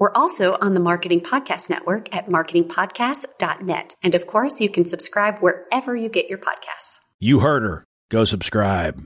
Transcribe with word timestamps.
We're 0.00 0.12
also 0.14 0.56
on 0.62 0.72
the 0.72 0.80
Marketing 0.80 1.20
Podcast 1.20 1.68
Network 1.68 2.16
at 2.16 2.26
marketingpodcast.net. 2.26 3.96
And 4.02 4.14
of 4.14 4.26
course, 4.26 4.58
you 4.58 4.70
can 4.70 4.86
subscribe 4.86 5.40
wherever 5.40 5.94
you 5.94 6.08
get 6.08 6.30
your 6.30 6.38
podcasts. 6.38 7.00
You 7.18 7.40
heard 7.40 7.64
her. 7.64 7.84
Go 8.08 8.24
subscribe. 8.24 9.04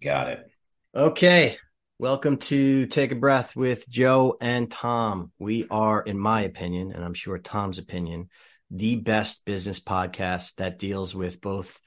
Got 0.00 0.28
it. 0.28 0.50
Okay. 0.94 1.58
Welcome 1.98 2.38
to 2.38 2.86
Take 2.86 3.12
a 3.12 3.14
Breath 3.14 3.54
with 3.54 3.86
Joe 3.90 4.38
and 4.40 4.72
Thom. 4.72 5.32
We 5.38 5.66
are, 5.70 6.00
in 6.00 6.18
my 6.18 6.40
opinion, 6.40 6.92
and 6.92 7.04
I'm 7.04 7.12
sure 7.12 7.36
Thom's 7.36 7.76
opinion, 7.76 8.30
the 8.70 8.96
best 8.96 9.44
business 9.44 9.80
podcast 9.80 10.54
that 10.54 10.78
deals 10.78 11.14
with 11.14 11.42
both 11.42 11.78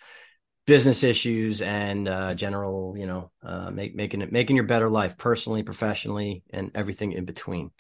business 0.70 1.04
issues 1.04 1.64
and 1.64 2.08
uh, 2.08 2.36
general, 2.36 2.96
you 2.96 3.08
know, 3.08 3.32
uh, 3.44 3.72
make, 3.72 3.96
making 3.96 4.22
it 4.22 4.32
making 4.32 4.56
your 4.56 4.66
better 4.66 4.88
life 4.88 5.18
personally, 5.18 5.64
professionally, 5.64 6.44
and 6.52 6.72
everything 6.76 7.12
in 7.12 7.26
between. 7.26 7.72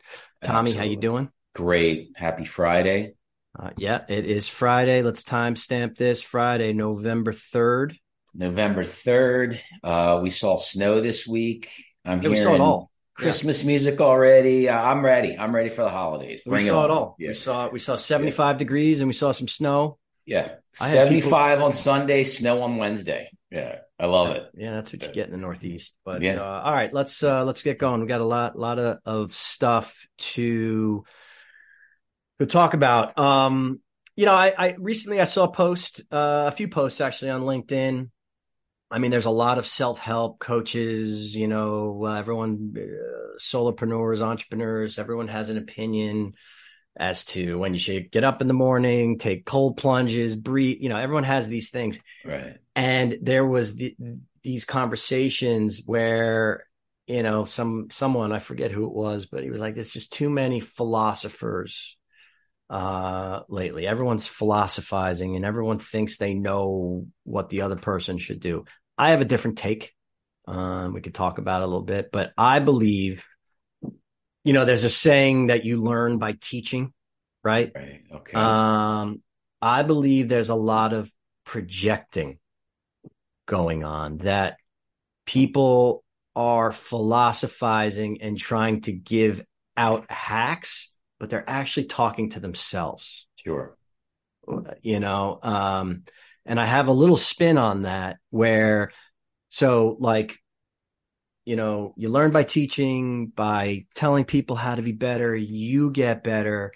Tommy, 0.43 0.71
Absolutely. 0.71 0.77
how 0.77 0.91
you 0.91 0.97
doing? 0.97 1.29
Great. 1.53 2.09
Happy 2.15 2.45
Friday. 2.45 3.13
Uh, 3.57 3.69
yeah, 3.77 4.01
it 4.09 4.25
is 4.25 4.47
Friday. 4.47 5.03
Let's 5.03 5.23
timestamp 5.23 5.97
this 5.97 6.23
Friday, 6.23 6.73
November 6.73 7.31
third. 7.31 7.95
November 8.33 8.83
third. 8.83 9.61
Uh, 9.83 10.19
we 10.23 10.31
saw 10.31 10.57
snow 10.57 10.99
this 10.99 11.27
week. 11.27 11.69
I'm 12.03 12.23
yeah, 12.23 12.29
hearing 12.29 12.37
we 12.37 12.43
saw 12.43 12.55
it 12.55 12.61
all. 12.61 12.91
Christmas 13.13 13.61
yeah. 13.61 13.67
music 13.67 14.01
already. 14.01 14.67
Uh, 14.67 14.81
I'm 14.81 15.05
ready. 15.05 15.37
I'm 15.37 15.53
ready 15.53 15.69
for 15.69 15.83
the 15.83 15.89
holidays. 15.89 16.41
Bring 16.43 16.63
we 16.63 16.67
saw 16.67 16.83
it, 16.83 16.85
it 16.85 16.91
all. 16.91 17.15
Yeah. 17.19 17.27
We 17.29 17.33
saw 17.35 17.69
we 17.69 17.79
saw 17.79 17.97
75 17.97 18.57
degrees 18.57 18.99
and 18.99 19.07
we 19.07 19.13
saw 19.13 19.31
some 19.31 19.47
snow. 19.47 19.99
Yeah. 20.29 20.55
75 20.73 21.23
people... 21.23 21.65
on 21.65 21.73
Sunday, 21.73 22.23
snow 22.23 22.61
on 22.61 22.77
Wednesday. 22.77 23.29
Yeah. 23.51 23.79
I 23.99 24.05
love 24.05 24.29
it. 24.35 24.49
Yeah, 24.53 24.75
that's 24.75 24.93
what 24.93 25.03
you 25.03 25.11
get 25.11 25.25
in 25.25 25.31
the 25.31 25.37
Northeast. 25.37 25.95
But 26.05 26.21
yeah. 26.21 26.35
Uh, 26.35 26.61
all 26.63 26.73
right, 26.73 26.93
let's 26.93 27.21
uh 27.21 27.43
let's 27.43 27.61
get 27.63 27.79
going. 27.79 27.99
We 27.99 28.07
got 28.07 28.21
a 28.21 28.25
lot 28.25 28.55
lot 28.55 28.79
of, 28.79 28.99
of 29.05 29.33
stuff 29.33 30.07
to 30.19 31.03
to 32.39 32.45
talk 32.45 32.73
about. 32.73 33.19
Um, 33.19 33.81
you 34.15 34.25
know, 34.25 34.33
I, 34.33 34.53
I 34.57 34.75
recently 34.79 35.19
I 35.19 35.25
saw 35.25 35.45
a 35.45 35.51
post, 35.51 36.01
uh, 36.11 36.45
a 36.47 36.51
few 36.51 36.69
posts 36.69 37.01
actually 37.01 37.31
on 37.31 37.41
LinkedIn. 37.41 38.09
I 38.91 38.99
mean, 38.99 39.11
there's 39.11 39.25
a 39.25 39.31
lot 39.31 39.57
of 39.57 39.67
self 39.67 39.99
help 39.99 40.39
coaches. 40.39 41.35
You 41.35 41.47
know, 41.47 42.05
uh, 42.05 42.13
everyone, 42.13 42.73
uh, 42.77 43.37
solopreneurs, 43.39 44.21
entrepreneurs. 44.21 44.97
Everyone 44.97 45.27
has 45.27 45.49
an 45.49 45.57
opinion 45.57 46.33
as 46.99 47.23
to 47.25 47.57
when 47.57 47.73
you 47.73 47.79
should 47.79 48.11
get 48.11 48.25
up 48.25 48.41
in 48.41 48.47
the 48.47 48.53
morning, 48.53 49.17
take 49.17 49.45
cold 49.45 49.77
plunges, 49.77 50.35
breathe. 50.35 50.77
You 50.81 50.89
know, 50.89 50.97
everyone 50.97 51.23
has 51.23 51.47
these 51.47 51.71
things. 51.71 51.99
Right. 52.25 52.57
And 52.75 53.17
there 53.21 53.45
was 53.45 53.75
the, 53.75 53.95
these 54.43 54.65
conversations 54.65 55.81
where, 55.85 56.65
you 57.07 57.23
know, 57.23 57.45
some 57.45 57.87
someone 57.89 58.33
I 58.33 58.39
forget 58.39 58.71
who 58.71 58.85
it 58.85 58.93
was, 58.93 59.25
but 59.25 59.43
he 59.43 59.49
was 59.49 59.61
like, 59.61 59.75
"There's 59.75 59.89
just 59.89 60.13
too 60.13 60.29
many 60.29 60.59
philosophers 60.59 61.97
uh, 62.69 63.41
lately. 63.47 63.87
Everyone's 63.87 64.27
philosophizing, 64.27 65.35
and 65.35 65.45
everyone 65.45 65.79
thinks 65.79 66.17
they 66.17 66.33
know 66.33 67.07
what 67.23 67.49
the 67.49 67.61
other 67.61 67.77
person 67.77 68.17
should 68.17 68.41
do." 68.41 68.65
I 68.97 69.11
have 69.11 69.21
a 69.21 69.25
different 69.25 69.57
take. 69.57 69.93
Um, 70.47 70.93
we 70.93 71.01
could 71.01 71.13
talk 71.15 71.37
about 71.37 71.61
it 71.61 71.65
a 71.65 71.67
little 71.67 71.83
bit, 71.83 72.11
but 72.11 72.31
I 72.37 72.59
believe 72.59 73.23
you 74.43 74.53
know, 74.53 74.65
there's 74.65 74.83
a 74.83 74.89
saying 74.89 75.47
that 75.47 75.65
you 75.65 75.81
learn 75.81 76.17
by 76.17 76.35
teaching, 76.39 76.93
right? 77.43 77.71
Right. 77.75 78.01
Okay. 78.11 78.33
Um, 78.33 79.21
I 79.61 79.83
believe 79.83 80.29
there's 80.29 80.49
a 80.49 80.55
lot 80.55 80.93
of 80.93 81.11
projecting 81.45 82.39
going 83.45 83.83
on 83.83 84.19
that 84.19 84.57
people 85.25 86.03
are 86.35 86.71
philosophizing 86.71 88.21
and 88.21 88.37
trying 88.37 88.81
to 88.81 88.93
give 88.93 89.43
out 89.75 90.09
hacks, 90.09 90.93
but 91.19 91.29
they're 91.29 91.49
actually 91.49 91.85
talking 91.85 92.29
to 92.29 92.39
themselves. 92.39 93.27
Sure. 93.35 93.75
You 94.81 94.99
know, 94.99 95.39
um, 95.43 96.03
and 96.45 96.59
I 96.59 96.65
have 96.65 96.87
a 96.87 96.93
little 96.93 97.17
spin 97.17 97.57
on 97.57 97.83
that 97.83 98.17
where, 98.29 98.91
so 99.49 99.97
like 99.99 100.39
you 101.45 101.55
know, 101.55 101.93
you 101.97 102.09
learn 102.09 102.31
by 102.31 102.43
teaching, 102.43 103.27
by 103.27 103.85
telling 103.95 104.25
people 104.25 104.55
how 104.55 104.75
to 104.75 104.81
be 104.81 104.91
better, 104.91 105.35
you 105.35 105.91
get 105.91 106.23
better. 106.23 106.71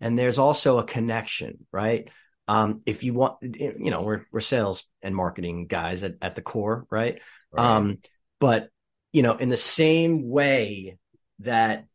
And 0.00 0.18
there's 0.18 0.38
also 0.38 0.78
a 0.78 0.84
connection, 0.84 1.66
right? 1.72 2.08
Um, 2.48 2.82
if 2.86 3.04
you 3.04 3.14
want, 3.14 3.36
you 3.42 3.90
know, 3.90 4.02
we're, 4.02 4.24
we're 4.32 4.40
sales 4.40 4.84
and 5.02 5.14
marketing 5.14 5.66
guys 5.66 6.02
at, 6.02 6.14
at 6.22 6.34
the 6.34 6.42
core, 6.42 6.86
right? 6.90 7.20
right? 7.52 7.76
Um, 7.76 7.98
but, 8.40 8.68
you 9.12 9.22
know, 9.22 9.36
in 9.36 9.48
the 9.48 9.56
same 9.56 10.28
way 10.28 10.98
that 11.40 11.86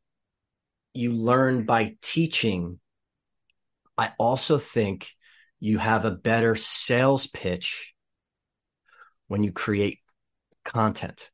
you 0.94 1.14
learn 1.14 1.66
by 1.66 1.98
teaching, 2.02 2.80
I 3.98 4.12
also 4.18 4.58
think 4.58 5.10
you 5.60 5.78
have 5.78 6.06
a 6.06 6.12
better 6.12 6.56
sales 6.56 7.28
pitch 7.28 7.94
when 9.28 9.44
you 9.44 9.52
create 9.52 10.00
content 10.64 11.30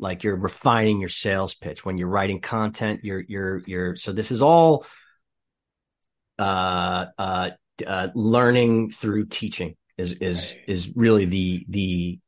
like 0.00 0.24
you're 0.24 0.36
refining 0.36 1.00
your 1.00 1.08
sales 1.08 1.54
pitch. 1.54 1.84
When 1.84 1.98
you're 1.98 2.08
writing 2.08 2.40
content 2.40 3.00
you're 3.04 3.22
you're 3.28 3.62
you're 3.66 3.96
so 3.96 4.12
this 4.12 4.30
is 4.30 4.42
all 4.42 4.86
uh 6.38 7.06
uh, 7.18 7.50
uh 7.86 8.08
learning 8.14 8.90
through 8.90 9.26
teaching 9.26 9.76
is 9.98 10.12
is 10.12 10.54
right. 10.56 10.64
is 10.68 10.96
really 10.96 11.26
the 11.26 11.66
the 11.68 12.18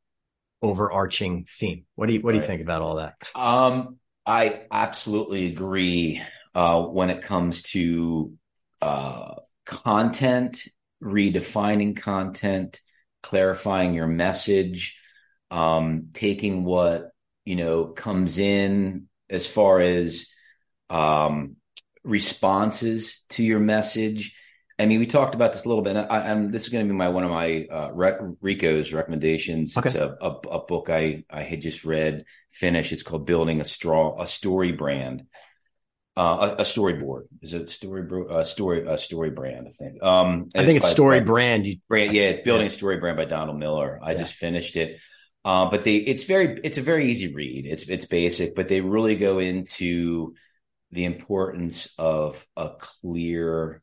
overarching 0.61 1.45
theme. 1.49 1.85
What 1.95 2.07
do 2.07 2.13
you 2.13 2.21
what 2.21 2.33
do 2.33 2.37
you 2.37 2.45
think 2.45 2.61
about 2.61 2.81
all 2.81 2.95
that? 2.95 3.15
Um 3.35 3.99
i 4.25 4.61
absolutely 4.71 5.47
agree 5.47 6.21
uh 6.55 6.81
when 6.81 7.09
it 7.09 7.21
comes 7.21 7.61
to 7.63 8.33
uh 8.81 9.33
content 9.65 10.63
redefining 11.03 11.97
content 11.97 12.79
clarifying 13.21 13.93
your 13.93 14.07
message 14.07 14.97
um 15.51 16.09
taking 16.13 16.63
what 16.63 17.12
you 17.45 17.55
know, 17.55 17.85
comes 17.85 18.37
in 18.37 19.07
as 19.29 19.47
far 19.47 19.79
as 19.79 20.27
um, 20.89 21.57
responses 22.03 23.23
to 23.29 23.43
your 23.43 23.59
message. 23.59 24.35
I 24.79 24.85
mean, 24.85 24.99
we 24.99 25.05
talked 25.05 25.35
about 25.35 25.53
this 25.53 25.65
a 25.65 25.67
little 25.67 25.83
bit. 25.83 25.95
I, 25.95 26.31
am 26.31 26.51
this 26.51 26.63
is 26.63 26.69
going 26.69 26.85
to 26.85 26.91
be 26.91 26.97
my 26.97 27.09
one 27.09 27.23
of 27.23 27.29
my 27.29 27.67
uh, 27.69 27.91
Rico's 28.41 28.91
recommendations. 28.91 29.77
Okay. 29.77 29.89
It's 29.89 29.95
a, 29.95 30.17
a, 30.19 30.29
a, 30.29 30.65
book 30.65 30.89
I 30.89 31.23
I 31.29 31.43
had 31.43 31.61
just 31.61 31.85
read, 31.85 32.25
finished. 32.51 32.91
It's 32.91 33.03
called 33.03 33.25
Building 33.25 33.61
a 33.61 33.65
Straw 33.65 34.21
a 34.21 34.27
Story 34.27 34.71
Brand. 34.71 35.25
Uh, 36.15 36.55
a, 36.59 36.61
a, 36.61 36.63
storyboard 36.63 37.23
is 37.41 37.55
it 37.55 37.67
story 37.71 38.07
a 38.29 38.45
story 38.45 38.85
a 38.85 38.99
story 38.99 39.31
brand 39.31 39.67
I 39.67 39.71
think 39.71 40.03
um 40.03 40.47
I 40.55 40.63
think 40.63 40.77
it's 40.77 40.91
story 40.91 41.21
by, 41.21 41.25
brand 41.25 41.65
you 41.65 41.77
brand 41.89 42.13
yeah 42.13 42.33
building 42.45 42.67
yeah. 42.67 42.71
a 42.71 42.75
story 42.75 42.97
brand 42.97 43.17
by 43.17 43.25
Donald 43.25 43.57
Miller 43.57 43.99
I 43.99 44.11
yeah. 44.11 44.17
just 44.17 44.35
finished 44.35 44.75
it 44.75 44.99
uh, 45.45 45.69
but 45.69 45.83
they 45.83 45.97
it's 45.97 46.23
very 46.23 46.59
it's 46.63 46.77
a 46.77 46.81
very 46.81 47.09
easy 47.09 47.33
read. 47.33 47.65
It's 47.65 47.87
it's 47.89 48.05
basic, 48.05 48.55
but 48.55 48.67
they 48.67 48.81
really 48.81 49.15
go 49.15 49.39
into 49.39 50.35
the 50.91 51.05
importance 51.05 51.93
of 51.97 52.45
a 52.55 52.71
clear 52.79 53.81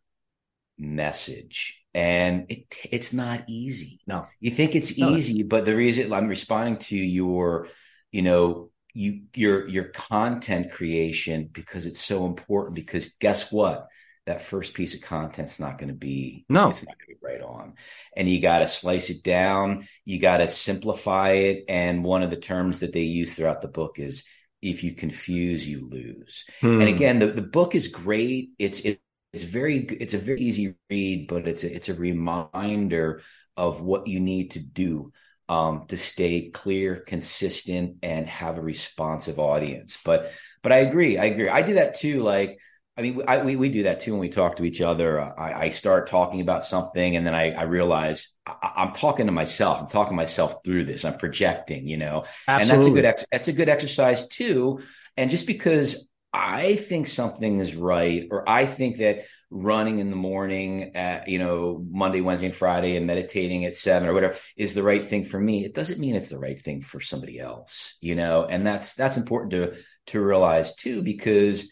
message. 0.78 1.76
And 1.92 2.46
it 2.48 2.74
it's 2.90 3.12
not 3.12 3.44
easy. 3.48 4.00
No. 4.06 4.26
You 4.38 4.50
think 4.50 4.74
it's 4.74 4.96
no. 4.96 5.10
easy, 5.10 5.42
but 5.42 5.64
the 5.64 5.76
reason 5.76 6.12
I'm 6.12 6.28
responding 6.28 6.78
to 6.78 6.96
your, 6.96 7.68
you 8.12 8.22
know, 8.22 8.70
you 8.94 9.22
your 9.34 9.68
your 9.68 9.84
content 9.84 10.72
creation 10.72 11.48
because 11.52 11.86
it's 11.86 12.04
so 12.04 12.26
important 12.26 12.74
because 12.74 13.10
guess 13.20 13.52
what? 13.52 13.88
That 14.30 14.42
first 14.42 14.74
piece 14.74 14.94
of 14.94 15.02
content's 15.02 15.58
not 15.58 15.76
going 15.76 15.88
to 15.88 15.94
be 15.94 16.44
no. 16.48 16.70
it's 16.70 16.84
not 16.84 16.96
going 16.96 17.16
to 17.16 17.20
be 17.20 17.26
right 17.26 17.42
on. 17.42 17.74
And 18.16 18.28
you 18.30 18.40
got 18.40 18.60
to 18.60 18.68
slice 18.68 19.10
it 19.10 19.24
down 19.24 19.88
you 20.04 20.20
got 20.20 20.36
to 20.36 20.46
simplify 20.46 21.30
it 21.32 21.64
and 21.68 22.04
one 22.04 22.22
of 22.22 22.30
the 22.30 22.36
terms 22.36 22.80
that 22.80 22.92
they 22.92 23.02
use 23.02 23.34
throughout 23.34 23.60
the 23.60 23.68
book 23.68 23.98
is 23.98 24.24
if 24.62 24.84
you 24.84 24.94
confuse 24.94 25.66
you 25.66 25.88
lose. 25.90 26.44
Hmm. 26.60 26.80
and 26.80 26.88
again 26.88 27.18
the, 27.18 27.26
the 27.26 27.42
book 27.42 27.74
is 27.74 27.88
great. 27.88 28.50
It's 28.58 28.80
it, 28.80 29.00
it's 29.32 29.42
very 29.42 29.78
it's 29.78 30.14
a 30.14 30.18
very 30.18 30.40
easy 30.40 30.76
read 30.88 31.26
but 31.26 31.48
it's 31.48 31.64
a, 31.64 31.74
it's 31.74 31.88
a 31.88 31.94
reminder 31.94 33.22
of 33.56 33.80
what 33.80 34.06
you 34.06 34.20
need 34.20 34.52
to 34.52 34.60
do 34.60 35.12
um, 35.48 35.86
to 35.88 35.96
stay 35.96 36.50
clear 36.50 36.94
consistent 36.94 37.96
and 38.04 38.28
have 38.28 38.58
a 38.58 38.62
responsive 38.62 39.40
audience. 39.40 39.98
But 40.04 40.32
but 40.62 40.70
i 40.70 40.76
agree 40.76 41.18
i 41.18 41.24
agree. 41.24 41.48
I 41.48 41.62
do 41.62 41.74
that 41.74 41.96
too 41.96 42.22
like 42.22 42.60
I 43.00 43.02
mean, 43.02 43.22
I, 43.26 43.38
we 43.42 43.56
we 43.56 43.70
do 43.70 43.84
that 43.84 44.00
too 44.00 44.12
when 44.12 44.20
we 44.20 44.28
talk 44.28 44.56
to 44.56 44.64
each 44.66 44.82
other. 44.82 45.18
I, 45.20 45.64
I 45.64 45.68
start 45.70 46.06
talking 46.06 46.42
about 46.42 46.64
something, 46.64 47.16
and 47.16 47.26
then 47.26 47.34
I, 47.34 47.52
I 47.52 47.62
realize 47.62 48.32
I, 48.46 48.74
am 48.76 48.92
talking 48.92 49.24
to 49.24 49.32
myself. 49.32 49.80
I'm 49.80 49.88
talking 49.88 50.16
myself 50.16 50.62
through 50.62 50.84
this. 50.84 51.06
I'm 51.06 51.16
projecting, 51.16 51.88
you 51.88 51.96
know, 51.96 52.26
Absolutely. 52.46 52.60
and 52.60 52.68
that's 52.68 52.86
a 52.86 52.94
good 52.94 53.04
ex- 53.06 53.26
that's 53.32 53.48
a 53.48 53.52
good 53.54 53.68
exercise 53.70 54.28
too. 54.28 54.80
And 55.16 55.30
just 55.30 55.46
because 55.46 56.06
I 56.34 56.76
think 56.76 57.06
something 57.06 57.58
is 57.58 57.74
right, 57.74 58.28
or 58.30 58.46
I 58.46 58.66
think 58.66 58.98
that 58.98 59.22
running 59.48 59.98
in 59.98 60.10
the 60.10 60.16
morning 60.16 60.94
at, 60.94 61.26
you 61.26 61.38
know, 61.38 61.82
Monday, 61.90 62.20
Wednesday, 62.20 62.48
and 62.48 62.54
Friday 62.54 62.96
and 62.96 63.06
meditating 63.06 63.64
at 63.64 63.76
seven 63.76 64.08
or 64.10 64.12
whatever 64.12 64.36
is 64.58 64.74
the 64.74 64.82
right 64.82 65.02
thing 65.02 65.24
for 65.24 65.40
me. 65.40 65.64
It 65.64 65.74
doesn't 65.74 65.98
mean 65.98 66.14
it's 66.14 66.28
the 66.28 66.38
right 66.38 66.60
thing 66.60 66.82
for 66.82 67.00
somebody 67.00 67.40
else, 67.40 67.96
you 68.00 68.14
know, 68.14 68.44
and 68.44 68.64
that's, 68.64 68.94
that's 68.94 69.16
important 69.16 69.52
to, 69.52 69.74
to 70.08 70.24
realize 70.24 70.76
too, 70.76 71.02
because 71.02 71.68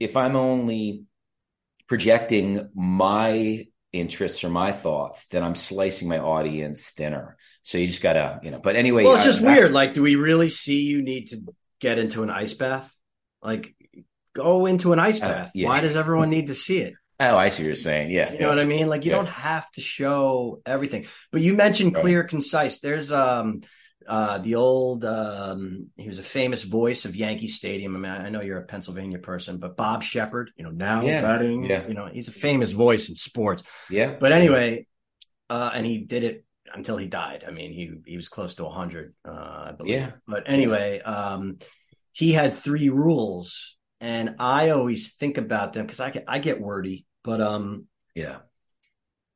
if 0.00 0.16
I'm 0.16 0.34
only 0.34 1.04
projecting 1.86 2.70
my 2.74 3.66
interests 3.92 4.42
or 4.42 4.48
my 4.48 4.72
thoughts, 4.72 5.26
then 5.26 5.44
I'm 5.44 5.54
slicing 5.54 6.08
my 6.08 6.18
audience 6.18 6.90
thinner. 6.90 7.36
So 7.62 7.78
you 7.78 7.86
just 7.86 8.02
gotta, 8.02 8.40
you 8.42 8.50
know, 8.50 8.58
but 8.58 8.74
anyway. 8.74 9.04
Well, 9.04 9.14
it's 9.14 9.24
just 9.24 9.42
back- 9.42 9.56
weird. 9.58 9.72
Like, 9.72 9.94
do 9.94 10.02
we 10.02 10.16
really 10.16 10.48
see 10.48 10.82
you 10.82 11.02
need 11.02 11.26
to 11.28 11.42
get 11.80 11.98
into 11.98 12.22
an 12.22 12.30
ice 12.30 12.54
bath? 12.54 12.92
Like, 13.42 13.74
go 14.34 14.66
into 14.66 14.92
an 14.92 14.98
ice 14.98 15.20
uh, 15.20 15.28
bath. 15.28 15.48
Uh, 15.48 15.50
yeah. 15.54 15.68
Why 15.68 15.80
does 15.80 15.96
everyone 15.96 16.30
need 16.30 16.46
to 16.48 16.54
see 16.54 16.78
it? 16.78 16.94
Oh, 17.18 17.36
I 17.36 17.50
see 17.50 17.62
what 17.62 17.66
you're 17.66 17.76
saying. 17.76 18.10
Yeah. 18.10 18.32
You 18.32 18.40
know 18.40 18.48
what 18.48 18.58
I 18.58 18.64
mean? 18.64 18.88
Like 18.88 19.04
you 19.04 19.10
yeah. 19.10 19.18
don't 19.18 19.28
have 19.28 19.70
to 19.72 19.82
show 19.82 20.62
everything. 20.64 21.06
But 21.30 21.42
you 21.42 21.52
mentioned 21.52 21.94
clear, 21.94 22.20
right. 22.20 22.28
concise. 22.28 22.80
There's 22.80 23.12
um 23.12 23.60
uh 24.06 24.38
the 24.38 24.54
old 24.54 25.04
um 25.04 25.88
he 25.96 26.08
was 26.08 26.18
a 26.18 26.22
famous 26.22 26.62
voice 26.62 27.04
of 27.04 27.14
Yankee 27.14 27.48
Stadium. 27.48 27.94
I 27.96 27.98
mean, 27.98 28.26
I 28.26 28.28
know 28.30 28.40
you're 28.40 28.58
a 28.58 28.64
Pennsylvania 28.64 29.18
person, 29.18 29.58
but 29.58 29.76
Bob 29.76 30.02
Sheppard, 30.02 30.50
you 30.56 30.64
know, 30.64 30.70
now 30.70 31.02
yeah. 31.02 31.22
batting, 31.22 31.64
yeah. 31.64 31.86
you 31.86 31.94
know, 31.94 32.06
he's 32.06 32.28
a 32.28 32.32
famous 32.32 32.72
voice 32.72 33.08
in 33.08 33.14
sports. 33.14 33.62
Yeah. 33.90 34.16
But 34.18 34.32
anyway, 34.32 34.86
uh 35.48 35.70
and 35.74 35.84
he 35.84 35.98
did 35.98 36.24
it 36.24 36.44
until 36.72 36.96
he 36.96 37.08
died. 37.08 37.44
I 37.46 37.50
mean, 37.50 37.72
he 37.72 37.92
he 38.06 38.16
was 38.16 38.28
close 38.28 38.54
to 38.56 38.64
100, 38.64 39.14
uh 39.26 39.30
I 39.30 39.72
believe. 39.76 39.94
Yeah. 39.94 40.12
But 40.26 40.44
anyway, 40.46 41.00
um 41.00 41.58
he 42.12 42.32
had 42.32 42.54
three 42.54 42.88
rules 42.88 43.76
and 44.00 44.36
I 44.38 44.70
always 44.70 45.14
think 45.14 45.36
about 45.36 45.74
them 45.74 45.86
because 45.86 46.00
I 46.00 46.10
get 46.10 46.24
I 46.26 46.38
get 46.38 46.60
wordy, 46.60 47.06
but 47.22 47.40
um 47.40 47.86
yeah, 48.14 48.38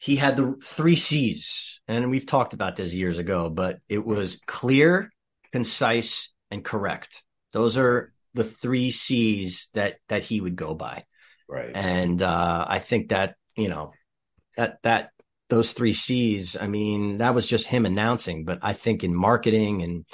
he 0.05 0.17
had 0.17 0.37
the 0.37 0.55
three 0.63 0.97
C's, 0.97 1.81
and 1.89 2.11
we've 2.11 2.27
talked 2.27 2.53
about 2.53 2.77
this 2.77 2.93
years 2.93 3.19
ago, 3.19 3.49
but 3.49 3.79
it 3.89 4.05
was 4.05 4.39
clear, 4.47 5.11
concise, 5.51 6.31
and 6.51 6.63
correct. 6.63 7.25
Those 7.55 7.79
are 7.79 8.13
the 8.35 8.45
three 8.45 8.91
C's 8.91 9.71
that 9.73 9.97
that 10.09 10.23
he 10.23 10.43
would 10.43 10.57
go 10.57 10.75
by, 10.75 11.05
right? 11.49 11.71
And 11.75 12.21
uh, 12.21 12.67
I 12.69 12.81
think 12.81 13.09
that 13.09 13.37
you 13.57 13.71
know 13.71 13.93
that 14.59 14.77
that 14.83 15.09
those 15.49 15.73
three 15.73 15.95
C's. 15.95 16.55
I 16.55 16.67
mean, 16.67 17.19
that 17.19 17.35
was 17.35 17.47
just 17.47 17.67
him 17.67 17.87
announcing, 17.87 18.45
but 18.45 18.59
I 18.61 18.75
think 18.75 19.05
in 19.05 19.15
marketing 19.15 19.83
and 19.83 20.05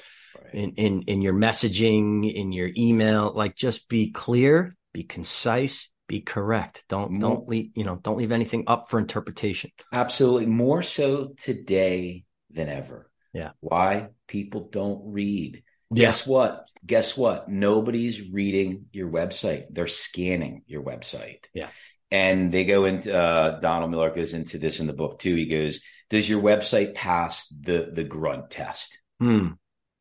in, 0.53 0.71
in, 0.77 1.03
in 1.03 1.21
your 1.21 1.35
messaging, 1.35 2.33
in 2.33 2.53
your 2.53 2.71
email, 2.77 3.33
like 3.35 3.57
just 3.57 3.89
be 3.89 4.13
clear, 4.13 4.77
be 4.93 5.03
concise, 5.03 5.91
be 6.11 6.21
correct. 6.21 6.85
Don't, 6.89 7.12
more, 7.12 7.37
don't 7.37 7.49
leave, 7.49 7.71
you 7.75 7.85
know, 7.85 7.97
don't 7.97 8.19
leave 8.19 8.33
anything 8.33 8.65
up 8.67 8.91
for 8.91 8.99
interpretation. 8.99 9.71
Absolutely. 9.93 10.47
More 10.47 10.83
so 10.83 11.29
today 11.39 12.25
than 12.51 12.69
ever. 12.69 13.09
Yeah. 13.33 13.51
Why? 13.61 14.09
People 14.27 14.69
don't 14.73 15.12
read. 15.12 15.62
Yeah. 15.93 16.07
Guess 16.07 16.27
what? 16.27 16.67
Guess 16.85 17.17
what? 17.17 17.49
Nobody's 17.49 18.29
reading 18.29 18.87
your 18.93 19.09
website. 19.09 19.67
They're 19.71 19.87
scanning 19.87 20.62
your 20.67 20.83
website. 20.83 21.45
Yeah. 21.55 21.69
And 22.11 22.51
they 22.51 22.65
go 22.65 22.87
into 22.87 23.17
uh, 23.17 23.61
Donald 23.61 23.93
Miller 23.93 24.11
goes 24.11 24.35
into 24.35 24.59
this 24.59 24.81
in 24.81 24.89
the 24.89 24.93
book 24.93 25.21
too. 25.21 25.37
He 25.37 25.47
goes, 25.47 25.81
"Does 26.09 26.29
your 26.29 26.43
website 26.43 26.97
pass 26.97 27.47
the 27.47 27.91
the 27.93 28.03
grunt 28.03 28.51
test?" 28.51 29.01
Hmm. 29.21 29.51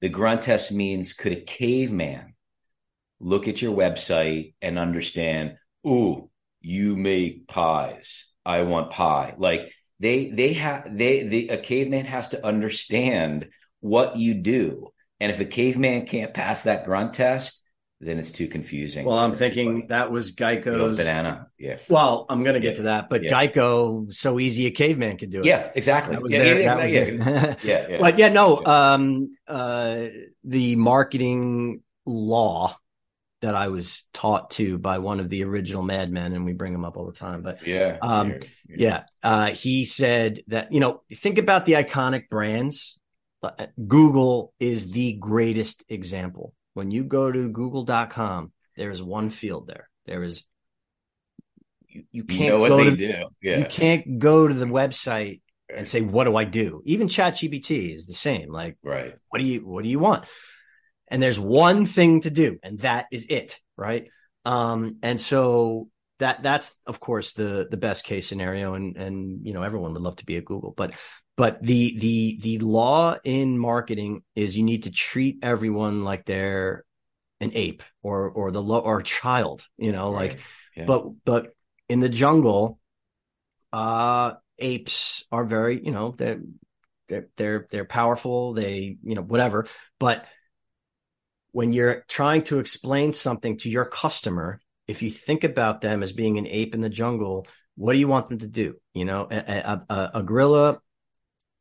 The 0.01 0.09
grunt 0.09 0.41
test 0.41 0.71
means 0.71 1.13
could 1.13 1.33
a 1.33 1.41
caveman 1.41 2.33
look 3.19 3.47
at 3.47 3.61
your 3.61 3.75
website 3.75 4.55
and 4.59 4.79
understand, 4.79 5.57
ooh, 5.85 6.29
you 6.61 6.95
make 6.97 7.47
pies. 7.47 8.27
I 8.45 8.63
want 8.63 8.91
pie. 8.91 9.35
Like 9.37 9.71
they 9.99 10.29
they 10.29 10.53
have 10.53 10.97
they 10.97 11.23
the 11.23 11.49
a 11.49 11.57
caveman 11.57 12.05
has 12.05 12.29
to 12.29 12.45
understand 12.45 13.49
what 13.79 14.17
you 14.17 14.33
do. 14.33 14.89
And 15.19 15.31
if 15.31 15.39
a 15.39 15.45
caveman 15.45 16.05
can't 16.05 16.33
pass 16.33 16.63
that 16.63 16.85
grunt 16.85 17.13
test, 17.13 17.61
then 18.01 18.17
it's 18.17 18.31
too 18.31 18.47
confusing. 18.47 19.05
Well, 19.05 19.17
I'm 19.17 19.33
thinking 19.33 19.67
everybody. 19.67 19.87
that 19.89 20.11
was 20.11 20.33
Geico's 20.33 20.97
banana. 20.97 21.47
Yeah. 21.57 21.77
Well, 21.89 22.25
I'm 22.29 22.43
going 22.43 22.53
to 22.53 22.61
get 22.61 22.71
yeah. 22.71 22.75
to 22.75 22.81
that, 22.83 23.09
but 23.09 23.23
yeah. 23.23 23.31
Geico, 23.31 24.13
so 24.13 24.39
easy 24.39 24.67
a 24.67 24.71
caveman 24.71 25.17
could 25.17 25.31
do 25.31 25.39
it. 25.39 25.45
Yeah, 25.45 25.69
exactly. 25.75 26.15
That 26.15 26.21
was 26.21 26.31
yeah, 26.31 26.43
yeah, 26.43 26.75
was 26.75 26.93
yeah, 27.63 27.87
yeah, 27.89 27.97
But 27.99 28.17
yeah, 28.17 28.29
no, 28.29 28.65
um, 28.65 29.35
uh, 29.47 30.05
the 30.45 30.77
marketing 30.77 31.83
law 32.05 32.77
that 33.41 33.55
I 33.55 33.69
was 33.69 34.07
taught 34.13 34.51
to 34.51 34.77
by 34.77 34.99
one 34.99 35.19
of 35.19 35.29
the 35.29 35.43
original 35.43 35.83
madmen, 35.83 36.33
and 36.33 36.45
we 36.45 36.53
bring 36.53 36.73
him 36.73 36.85
up 36.85 36.97
all 36.97 37.05
the 37.05 37.17
time. 37.17 37.41
But 37.41 37.65
yeah, 37.65 37.97
um, 38.01 38.39
yeah, 38.67 39.03
uh, 39.23 39.47
he 39.47 39.85
said 39.85 40.41
that 40.47 40.71
you 40.71 40.79
know, 40.79 41.01
think 41.13 41.37
about 41.37 41.65
the 41.65 41.73
iconic 41.73 42.29
brands. 42.29 42.97
Uh, 43.41 43.67
Google 43.87 44.53
is 44.59 44.91
the 44.91 45.13
greatest 45.13 45.83
example 45.87 46.53
when 46.79 46.91
you 46.91 47.03
go 47.03 47.29
to 47.29 47.49
google.com, 47.49 48.53
there's 48.77 49.03
one 49.03 49.29
field 49.29 49.67
there. 49.67 49.89
There 50.05 50.23
is 50.23 50.45
you, 51.89 52.03
you 52.11 52.23
can't 52.23 52.39
you 52.39 52.49
know 52.51 52.67
go 52.67 52.83
to, 52.85 52.95
do. 52.95 53.25
Yeah. 53.41 53.57
You 53.59 53.65
can't 53.65 54.17
go 54.19 54.47
to 54.47 54.53
the 54.53 54.65
website 54.65 55.41
and 55.75 55.85
say, 55.85 55.99
what 55.99 56.23
do 56.23 56.37
I 56.37 56.45
do? 56.45 56.81
Even 56.85 57.07
ChatGPT 57.07 57.95
is 57.95 58.07
the 58.07 58.13
same. 58.13 58.49
Like, 58.49 58.77
right. 58.81 59.13
What 59.27 59.39
do 59.39 59.45
you 59.45 59.59
what 59.59 59.83
do 59.83 59.89
you 59.89 59.99
want? 59.99 60.25
And 61.09 61.21
there's 61.21 61.39
one 61.39 61.85
thing 61.85 62.21
to 62.21 62.29
do, 62.29 62.59
and 62.63 62.79
that 62.79 63.07
is 63.11 63.25
it. 63.29 63.59
Right. 63.75 64.09
Um, 64.45 64.97
and 65.01 65.19
so 65.19 65.89
that 66.19 66.43
that's 66.43 66.75
of 66.85 66.99
course 66.99 67.33
the 67.33 67.67
the 67.69 67.77
best 67.77 68.03
case 68.03 68.27
scenario 68.27 68.73
and 68.75 68.97
and 68.97 69.45
you 69.45 69.53
know 69.53 69.63
everyone 69.63 69.93
would 69.93 70.01
love 70.01 70.17
to 70.17 70.25
be 70.25 70.37
at 70.37 70.45
google 70.45 70.73
but 70.75 70.93
but 71.35 71.61
the 71.63 71.97
the 71.97 72.37
the 72.41 72.59
law 72.59 73.15
in 73.23 73.57
marketing 73.57 74.21
is 74.35 74.55
you 74.55 74.63
need 74.63 74.83
to 74.83 74.91
treat 74.91 75.39
everyone 75.41 76.03
like 76.03 76.25
they're 76.25 76.83
an 77.39 77.51
ape 77.55 77.83
or 78.03 78.29
or 78.29 78.51
the 78.51 78.61
low 78.61 78.79
or 78.79 79.01
child 79.01 79.65
you 79.77 79.91
know 79.91 80.11
right. 80.11 80.31
like 80.31 80.39
yeah. 80.75 80.85
but 80.85 81.05
but 81.25 81.53
in 81.87 82.01
the 82.01 82.09
jungle 82.09 82.79
uh 83.71 84.33
apes 84.57 85.23
are 85.31 85.45
very 85.45 85.83
you 85.83 85.91
know 85.91 86.13
they're 86.17 86.41
they're 87.07 87.27
they're, 87.37 87.67
they're 87.71 87.85
powerful 87.85 88.53
they 88.53 88.97
you 89.03 89.15
know 89.15 89.21
whatever 89.21 89.67
but 89.99 90.25
when 91.51 91.73
you're 91.73 92.03
trying 92.07 92.43
to 92.43 92.59
explain 92.59 93.13
something 93.13 93.57
to 93.57 93.69
your 93.69 93.85
customer 93.85 94.59
if 94.87 95.01
you 95.01 95.09
think 95.09 95.43
about 95.43 95.81
them 95.81 96.01
as 96.01 96.13
being 96.13 96.37
an 96.37 96.47
ape 96.47 96.73
in 96.73 96.81
the 96.81 96.89
jungle 96.89 97.47
what 97.75 97.93
do 97.93 97.99
you 97.99 98.07
want 98.07 98.27
them 98.29 98.39
to 98.39 98.47
do 98.47 98.75
you 98.93 99.05
know 99.05 99.27
a, 99.29 99.83
a, 99.89 100.11
a 100.15 100.23
gorilla 100.23 100.79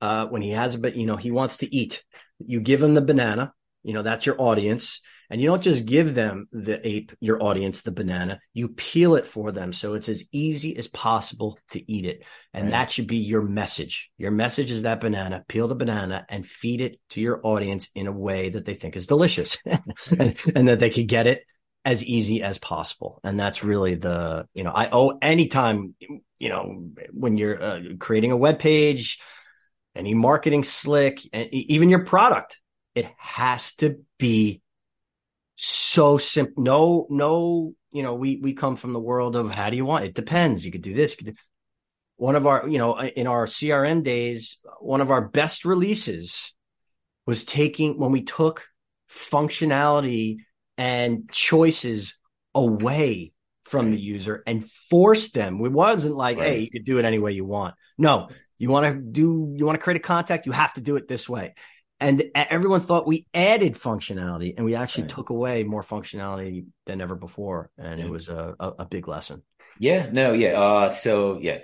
uh, 0.00 0.26
when 0.26 0.42
he 0.42 0.50
has 0.50 0.75
a 0.75 0.78
bit, 0.78 0.95
you 0.95 1.07
know, 1.07 1.16
he 1.16 1.30
wants 1.30 1.59
to 1.59 1.75
eat. 1.75 2.04
You 2.38 2.61
give 2.61 2.83
him 2.83 2.95
the 2.95 3.00
banana, 3.00 3.52
you 3.83 3.95
know, 3.95 4.02
that's 4.02 4.26
your 4.26 4.40
audience. 4.40 5.00
And 5.30 5.40
you 5.40 5.49
don't 5.49 5.62
just 5.62 5.85
give 5.85 6.14
them 6.14 6.49
the 6.52 6.87
ape, 6.87 7.12
your 7.20 7.42
audience, 7.42 7.82
the 7.82 7.92
banana. 7.92 8.40
You 8.54 8.68
peel 8.68 9.14
it 9.16 9.26
for 9.26 9.52
them. 9.52 9.73
So 9.73 9.94
it's 9.94 10.08
as 10.08 10.25
easy 10.32 10.76
as 10.76 10.88
possible 10.88 11.58
to 11.73 11.92
eat 11.92 12.06
it. 12.06 12.25
And 12.54 12.64
right. 12.64 12.70
that 12.70 12.90
should 12.90 13.06
be 13.06 13.18
your 13.18 13.42
message. 13.42 14.11
Your 14.16 14.30
message 14.30 14.70
is 14.70 14.82
that 14.82 15.00
banana, 15.00 15.44
peel 15.47 15.68
the 15.68 15.75
banana 15.75 16.25
and 16.28 16.47
feed 16.47 16.80
it 16.80 16.97
to 17.11 17.20
your 17.20 17.40
audience 17.42 17.88
in 17.94 18.06
a 18.06 18.12
way 18.12 18.49
that 18.50 18.64
they 18.64 18.75
think 18.75 18.97
is 18.97 19.06
delicious 19.06 19.58
and, 19.66 20.37
and 20.54 20.68
that 20.68 20.80
they 20.80 20.90
could 20.90 21.08
get 21.08 21.26
it 21.26 21.44
as 21.85 22.02
easy 22.02 22.42
as 22.42 22.58
possible. 22.58 23.20
And 23.23 23.38
that's 23.38 23.62
really 23.62 23.94
the, 23.94 24.47
you 24.54 24.64
know, 24.64 24.73
I 24.73 24.88
owe 24.90 25.18
anytime, 25.20 25.94
you 26.38 26.49
know, 26.49 26.88
when 27.12 27.37
you're 27.37 27.62
uh, 27.62 27.80
creating 27.99 28.32
a 28.32 28.37
web 28.37 28.58
page, 28.58 29.18
any 29.94 30.14
marketing 30.14 30.64
slick, 30.64 31.20
and 31.32 31.52
even 31.52 31.90
your 31.90 32.04
product, 32.04 32.58
it 32.94 33.06
has 33.18 33.75
to 33.76 34.04
be 34.18 34.62
so 35.61 36.19
simple. 36.19 36.62
No, 36.62 37.07
no, 37.11 37.75
you 37.91 38.05
know, 38.05 38.15
we 38.15 38.37
we 38.37 38.53
come 38.53 38.77
from 38.77 38.93
the 38.93 39.00
world 39.00 39.35
of 39.35 39.50
how 39.50 39.71
do 39.71 39.77
you 39.77 39.85
want? 39.85 40.05
It 40.05 40.15
depends. 40.15 40.65
You 40.65 40.71
could 40.71 40.83
do 40.83 40.95
this. 40.95 41.17
Could 41.17 41.27
do... 41.27 41.35
One 42.17 42.37
of 42.37 42.47
our, 42.47 42.69
you 42.69 42.79
know, 42.79 42.93
uh, 42.95 43.11
in 43.15 43.27
our 43.27 43.47
CRM 43.47 44.03
days, 44.03 44.59
one 44.81 45.00
of 45.00 45.11
our 45.11 45.29
best 45.29 45.65
releases 45.65 46.55
was 47.27 47.45
taking 47.45 47.99
when 47.99 48.12
we 48.12 48.23
took 48.23 48.67
functionality 49.11 50.37
and 50.77 51.29
choices 51.31 52.15
away 52.55 53.33
from 53.65 53.91
the 53.91 54.00
user 54.00 54.43
and 54.47 54.65
forced 54.65 55.35
them. 55.35 55.65
It 55.65 55.73
wasn't 55.73 56.17
like, 56.17 56.38
right. 56.38 56.49
hey, 56.49 56.59
you 56.61 56.71
could 56.71 56.85
do 56.85 56.99
it 56.99 57.05
any 57.05 57.19
way 57.19 57.33
you 57.33 57.45
want. 57.45 57.75
No, 57.99 58.29
you 58.59 58.71
want 58.71 58.87
to 58.87 59.00
do, 59.00 59.55
you 59.57 59.67
want 59.67 59.79
to 59.79 59.83
create 59.83 59.99
a 59.99 60.00
contact, 60.00 60.47
you 60.47 60.53
have 60.53 60.73
to 60.75 60.81
do 60.81 60.97
it 60.97 61.09
this 61.09 61.29
way. 61.29 61.55
And 62.00 62.23
everyone 62.35 62.81
thought 62.81 63.07
we 63.07 63.26
added 63.35 63.75
functionality 63.75 64.55
and 64.57 64.64
we 64.64 64.75
actually 64.75 65.05
Right. 65.05 65.11
took 65.11 65.31
away 65.31 65.64
more 65.64 65.83
functionality 65.83 66.67
than 66.87 67.00
ever 67.00 67.14
before 67.14 67.71
and 67.78 68.00
Yeah. 68.00 68.07
it 68.07 68.11
was 68.11 68.28
a, 68.28 68.55
a, 68.61 68.69
a 68.81 68.87
big 68.87 69.09
lesson 69.09 69.43
Yeah, 69.78 70.09
no, 70.12 70.33
yeah. 70.33 70.61
Uh, 70.61 70.88
so 70.90 71.38
yeah, 71.40 71.59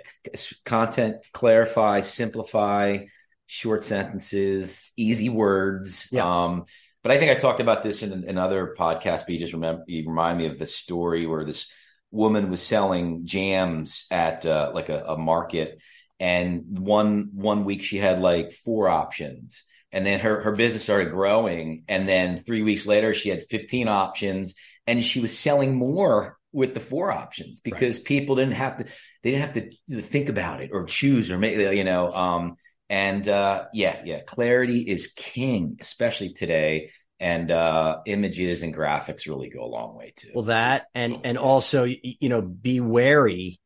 content, 0.63 1.17
clarify, 1.33 2.01
simplify, 2.01 3.05
short 3.45 3.83
sentences, 3.83 4.91
easy 4.97 5.29
words. 5.29 6.07
Yeah. 6.11 6.25
Um, 6.25 6.65
but 7.03 7.11
I 7.11 7.17
think 7.17 7.31
I 7.31 7.35
talked 7.35 7.59
about 7.59 7.83
this 7.83 8.01
in 8.03 8.23
another 8.27 8.73
podcast, 8.77 9.21
but 9.25 9.29
you 9.29 9.39
just 9.39 9.53
remember, 9.53 9.83
you 9.87 10.07
remind 10.07 10.37
me 10.37 10.47
of 10.47 10.57
the 10.57 10.65
story 10.65 11.27
where 11.27 11.45
this 11.45 11.67
woman 12.11 12.49
was 12.49 12.63
selling 12.63 13.25
jams 13.25 14.05
at 14.09 14.45
uh, 14.45 14.71
like 14.73 14.89
a, 14.89 15.03
a 15.09 15.17
market, 15.17 15.79
and 16.19 16.63
one 16.79 17.29
one 17.33 17.65
week 17.65 17.83
she 17.83 17.97
had 17.97 18.19
like 18.21 18.51
four 18.53 18.87
options, 18.89 19.65
and 19.95 20.05
then 20.05 20.19
her 20.19 20.41
her 20.41 20.51
business 20.51 20.83
started 20.83 21.09
growing, 21.11 21.85
and 21.87 22.05
then 22.05 22.37
three 22.37 22.61
weeks 22.61 22.85
later 22.85 23.13
she 23.13 23.29
had 23.29 23.43
fifteen 23.43 23.87
options, 23.87 24.55
and 24.85 25.03
she 25.03 25.21
was 25.21 25.35
selling 25.35 25.73
more 25.73 26.37
with 26.51 26.73
the 26.73 26.81
four 26.81 27.11
options 27.11 27.61
because 27.61 28.01
people 28.01 28.35
didn't 28.35 28.55
have 28.55 28.77
to 28.77 28.83
they 29.23 29.31
didn't 29.31 29.41
have 29.41 29.71
to 29.89 30.01
think 30.01 30.27
about 30.27 30.61
it 30.61 30.71
or 30.73 30.83
choose 30.83 31.31
or 31.31 31.37
make 31.37 31.57
you 31.57 31.85
know 31.85 32.11
um 32.13 32.55
and 32.89 33.27
uh 33.29 33.65
yeah 33.73 34.01
yeah 34.03 34.19
clarity 34.19 34.79
is 34.79 35.13
king 35.15 35.77
especially 35.81 36.33
today. 36.33 36.91
And 37.17 37.49
uh 37.49 37.99
images 38.05 38.61
and 38.61 38.75
graphics 38.75 39.25
really 39.25 39.47
go 39.47 39.63
a 39.63 39.71
long 39.71 39.95
way 39.95 40.11
too. 40.13 40.31
Well 40.35 40.45
that 40.45 40.87
and 40.93 41.21
and 41.23 41.37
also 41.37 41.85
you 41.85 42.27
know 42.27 42.41
be 42.41 42.81
wary 42.81 43.61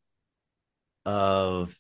of 1.08 1.76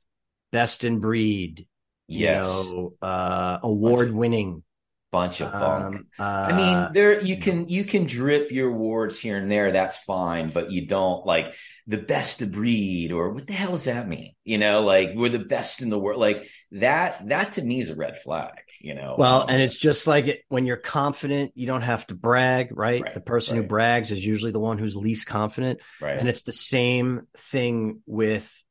best 0.52 0.84
in 0.84 1.00
breed 1.00 1.68
yes 2.10 2.46
know 2.46 2.94
uh 3.02 3.60
award 3.64 4.12
winning 4.12 4.64
bunch 5.12 5.42
of 5.42 5.52
bunk 5.52 5.96
um, 5.96 6.08
uh, 6.20 6.24
I 6.24 6.54
mean, 6.56 6.94
there 6.94 7.20
you 7.20 7.38
can 7.38 7.68
you 7.68 7.84
can 7.84 8.06
drip 8.06 8.52
your 8.52 8.70
awards 8.70 9.20
here 9.20 9.38
and 9.38 9.52
there. 9.52 9.72
That's 9.72 9.98
fine, 9.98 10.50
but 10.50 10.72
you 10.72 10.86
don't 10.86 11.26
like 11.26 11.56
the 11.88 11.98
best 11.98 12.44
of 12.44 12.52
breed 12.52 13.12
or 13.12 13.32
what 13.32 13.48
the 13.48 13.54
hell 13.54 13.72
does 13.72 13.86
that 13.86 14.08
mean? 14.08 14.34
You 14.44 14.60
know, 14.60 14.84
like 14.84 15.14
we're 15.16 15.30
the 15.30 15.40
best 15.40 15.82
in 15.82 15.90
the 15.90 15.98
world. 15.98 16.20
Like 16.20 16.48
that. 16.74 17.28
That 17.30 17.54
to 17.54 17.64
me 17.64 17.80
is 17.82 17.90
a 17.90 17.96
red 17.96 18.18
flag. 18.18 18.60
You 18.82 18.94
know. 18.94 19.16
Well, 19.18 19.44
Um, 19.44 19.50
and 19.50 19.62
it's 19.62 19.76
just 19.76 20.06
like 20.06 20.28
it, 20.28 20.42
when 20.50 20.68
you're 20.68 20.78
confident, 20.78 21.54
you 21.56 21.66
don't 21.66 21.82
have 21.82 22.06
to 22.08 22.16
brag, 22.16 22.70
right? 22.72 23.02
Right, 23.02 23.14
the 23.14 23.22
person 23.22 23.58
who 23.58 23.64
brags 23.64 24.12
is 24.12 24.24
usually 24.24 24.52
the 24.52 24.60
one 24.60 24.78
who's 24.78 24.96
least 24.96 25.26
confident. 25.26 25.80
right. 26.00 26.20
And 26.20 26.30
it's 26.30 26.44
the 26.44 26.54
same 26.54 27.28
thing 27.36 28.02
with 28.06 28.64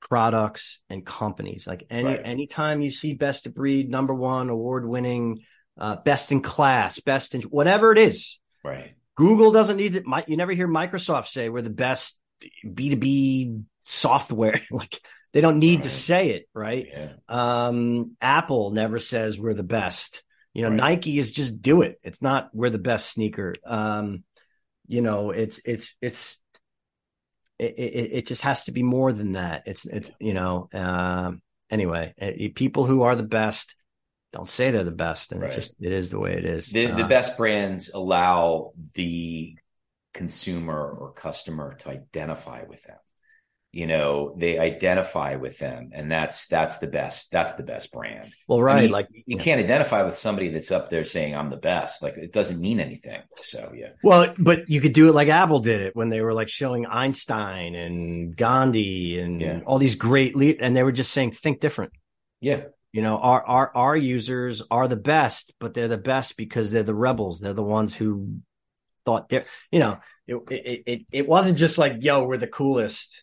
products 0.00 0.78
and 0.88 1.04
companies. 1.04 1.66
Like 1.66 1.86
any 1.90 2.04
Right. 2.04 2.20
anytime 2.24 2.80
you 2.80 2.90
see 2.90 3.14
best 3.14 3.46
of 3.46 3.54
breed, 3.54 3.90
number 3.90 4.14
one, 4.14 4.48
award 4.50 4.86
winning, 4.88 5.40
uh, 5.78 5.96
best 5.96 6.32
in 6.32 6.40
class, 6.42 7.00
best 7.00 7.34
in 7.34 7.42
whatever 7.42 7.92
it 7.92 7.98
is, 7.98 8.38
right. 8.64 8.94
Google 9.16 9.50
doesn't 9.52 9.76
need 9.76 9.96
it. 9.96 10.04
You 10.28 10.36
never 10.36 10.52
hear 10.52 10.68
Microsoft 10.68 11.26
say 11.28 11.48
we're 11.48 11.62
the 11.62 11.70
best 11.70 12.18
B2B 12.64 13.62
software. 13.84 14.60
like 14.70 15.00
they 15.32 15.40
don't 15.40 15.58
need 15.58 15.82
to 15.82 15.90
say 15.90 16.30
it, 16.30 16.48
right? 16.54 16.86
Yeah. 16.90 17.12
Um, 17.28 18.16
Apple 18.20 18.70
never 18.70 18.98
says 18.98 19.38
we're 19.38 19.54
the 19.54 19.62
best. 19.62 20.22
You 20.54 20.62
know, 20.62 20.68
Right. 20.70 20.76
Nike 20.76 21.18
is 21.18 21.32
just 21.32 21.60
do 21.60 21.82
it. 21.82 21.98
It's 22.02 22.22
not 22.22 22.50
we're 22.54 22.70
the 22.70 22.78
best 22.78 23.10
sneaker. 23.10 23.54
Um, 23.64 24.24
you 24.86 25.02
know, 25.02 25.30
it's 25.30 25.60
it's 25.64 25.94
it's 26.00 26.36
it, 27.58 27.74
it, 27.78 28.10
it 28.12 28.26
just 28.26 28.42
has 28.42 28.64
to 28.64 28.72
be 28.72 28.82
more 28.82 29.12
than 29.12 29.32
that. 29.32 29.64
It's 29.66 29.84
it's 29.86 30.10
you 30.20 30.34
know. 30.34 30.68
Um, 30.72 31.42
anyway, 31.70 32.14
eh, 32.18 32.48
people 32.54 32.84
who 32.84 33.02
are 33.02 33.16
the 33.16 33.22
best 33.22 33.74
don't 34.32 34.48
say 34.48 34.70
they're 34.70 34.84
the 34.84 34.90
best, 34.90 35.32
and 35.32 35.42
Right. 35.42 35.52
it 35.52 35.54
just 35.54 35.74
it 35.80 35.92
is 35.92 36.10
the 36.10 36.18
way 36.18 36.34
it 36.34 36.44
is. 36.44 36.68
The 36.70 36.86
the 36.86 36.92
Uh, 36.92 37.08
best 37.08 37.36
brands 37.36 37.90
allow 37.90 38.72
the 38.94 39.56
consumer 40.12 40.90
or 40.90 41.12
customer 41.12 41.74
to 41.74 41.90
identify 41.90 42.64
with 42.64 42.82
them. 42.84 42.96
You 43.76 43.86
know, 43.86 44.34
they 44.38 44.58
identify 44.58 45.36
with 45.36 45.58
them, 45.58 45.90
and 45.92 46.10
that's 46.10 46.46
that's 46.46 46.78
the 46.78 46.86
best. 46.86 47.30
That's 47.30 47.54
the 47.54 47.62
best 47.62 47.92
brand. 47.92 48.26
well, 48.48 48.58
I 48.58 48.62
right? 48.62 48.82
mean, 48.84 48.90
like 48.90 49.08
you 49.26 49.36
can't 49.36 49.60
identify 49.60 50.02
with 50.02 50.16
somebody 50.16 50.48
that's 50.48 50.72
up 50.72 50.88
there 50.88 51.04
saying 51.04 51.36
I'm 51.36 51.50
the 51.50 51.58
best. 51.58 52.02
Like 52.02 52.16
it 52.16 52.32
doesn't 52.32 52.58
mean 52.58 52.80
anything. 52.80 53.20
So 53.36 53.72
yeah, 53.76 53.90
Well, 54.02 54.34
but 54.38 54.70
you 54.70 54.80
could 54.80 54.94
do 54.94 55.10
it 55.10 55.14
like 55.14 55.28
Apple 55.28 55.60
did 55.60 55.82
it 55.82 55.94
when 55.94 56.08
they 56.08 56.22
were 56.22 56.32
like 56.32 56.48
showing 56.48 56.86
Einstein 56.86 57.74
and 57.74 58.34
Gandhi 58.34 59.18
and 59.20 59.40
Yeah. 59.42 59.60
all 59.66 59.78
these 59.78 59.94
great 59.94 60.34
lead, 60.34 60.56
and 60.60 60.74
they 60.74 60.82
were 60.82 60.92
just 60.92 61.12
saying 61.12 61.32
think 61.32 61.60
different. 61.60 61.92
yeah, 62.40 62.62
You 62.92 63.02
know, 63.02 63.18
our 63.18 63.44
our 63.44 63.72
our 63.76 63.96
users 63.96 64.62
are 64.70 64.88
the 64.88 64.96
best, 64.96 65.52
but 65.60 65.74
they're 65.74 65.86
the 65.96 65.98
best 65.98 66.38
because 66.38 66.70
they're 66.70 66.82
the 66.82 66.94
rebels. 66.94 67.40
They're 67.40 67.52
the 67.52 67.62
ones 67.62 67.94
who 67.94 68.38
thought 69.04 69.28
they're, 69.28 69.44
you 69.70 69.80
know, 69.80 69.98
it 70.26 70.36
it 70.50 70.82
it, 70.86 71.00
it 71.12 71.28
wasn't 71.28 71.58
just 71.58 71.76
like, 71.78 72.02
yo, 72.02 72.24
we're 72.24 72.38
the 72.38 72.48
coolest. 72.48 73.22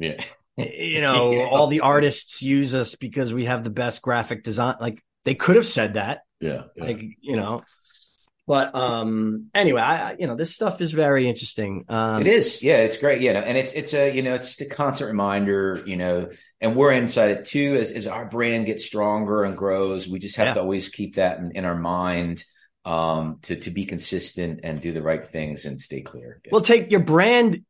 Yeah, 0.00 0.22
You 0.56 1.00
know, 1.06 1.32
Yeah. 1.32 1.48
all 1.50 1.68
the 1.68 1.80
artists 1.80 2.42
use 2.42 2.74
us 2.74 2.96
because 2.96 3.32
we 3.32 3.44
have 3.44 3.62
the 3.64 3.70
best 3.70 4.02
graphic 4.02 4.42
design. 4.42 4.76
Like 4.80 5.02
they 5.24 5.34
could 5.34 5.56
have 5.56 5.66
said 5.66 5.94
that, 5.94 6.22
yeah. 6.40 6.64
like 6.76 7.00
you 7.20 7.36
know. 7.36 7.62
But 8.46 8.74
um 8.74 9.46
anyway, 9.54 9.80
I 9.80 10.16
you 10.18 10.26
know, 10.26 10.34
this 10.34 10.52
stuff 10.54 10.80
is 10.80 10.90
very 10.90 11.28
interesting. 11.28 11.84
Um 11.88 12.22
it 12.22 12.26
is. 12.26 12.62
Yeah, 12.62 12.78
it's 12.78 12.96
great. 12.96 13.20
You 13.20 13.32
know, 13.32 13.40
and 13.40 13.56
it's 13.56 13.72
it's 13.74 13.94
a 13.94 14.12
you 14.12 14.22
know 14.22 14.34
it's 14.34 14.48
just 14.48 14.60
a 14.62 14.64
constant 14.66 15.08
reminder. 15.08 15.80
You 15.86 15.96
know, 15.96 16.30
and 16.60 16.74
we're 16.74 16.90
inside 16.92 17.30
it 17.30 17.44
too. 17.44 17.76
As 17.80 17.92
as 17.92 18.06
our 18.08 18.24
brand 18.26 18.66
gets 18.66 18.84
stronger 18.84 19.44
and 19.44 19.56
grows, 19.56 20.08
we 20.08 20.18
just 20.18 20.34
have 20.36 20.48
Yeah. 20.48 20.54
to 20.54 20.60
always 20.62 20.88
keep 20.88 21.14
that 21.16 21.38
in, 21.38 21.52
in 21.54 21.64
our 21.64 21.76
mind 21.78 22.42
um 22.86 23.38
to 23.42 23.54
to 23.56 23.70
be 23.70 23.84
consistent 23.84 24.60
and 24.64 24.80
do 24.80 24.90
the 24.92 25.02
right 25.02 25.24
things 25.24 25.64
and 25.66 25.78
stay 25.78 26.00
clear. 26.00 26.40
Yeah. 26.44 26.50
Well, 26.52 26.62
take 26.62 26.90
your 26.90 27.00
brand. 27.04 27.62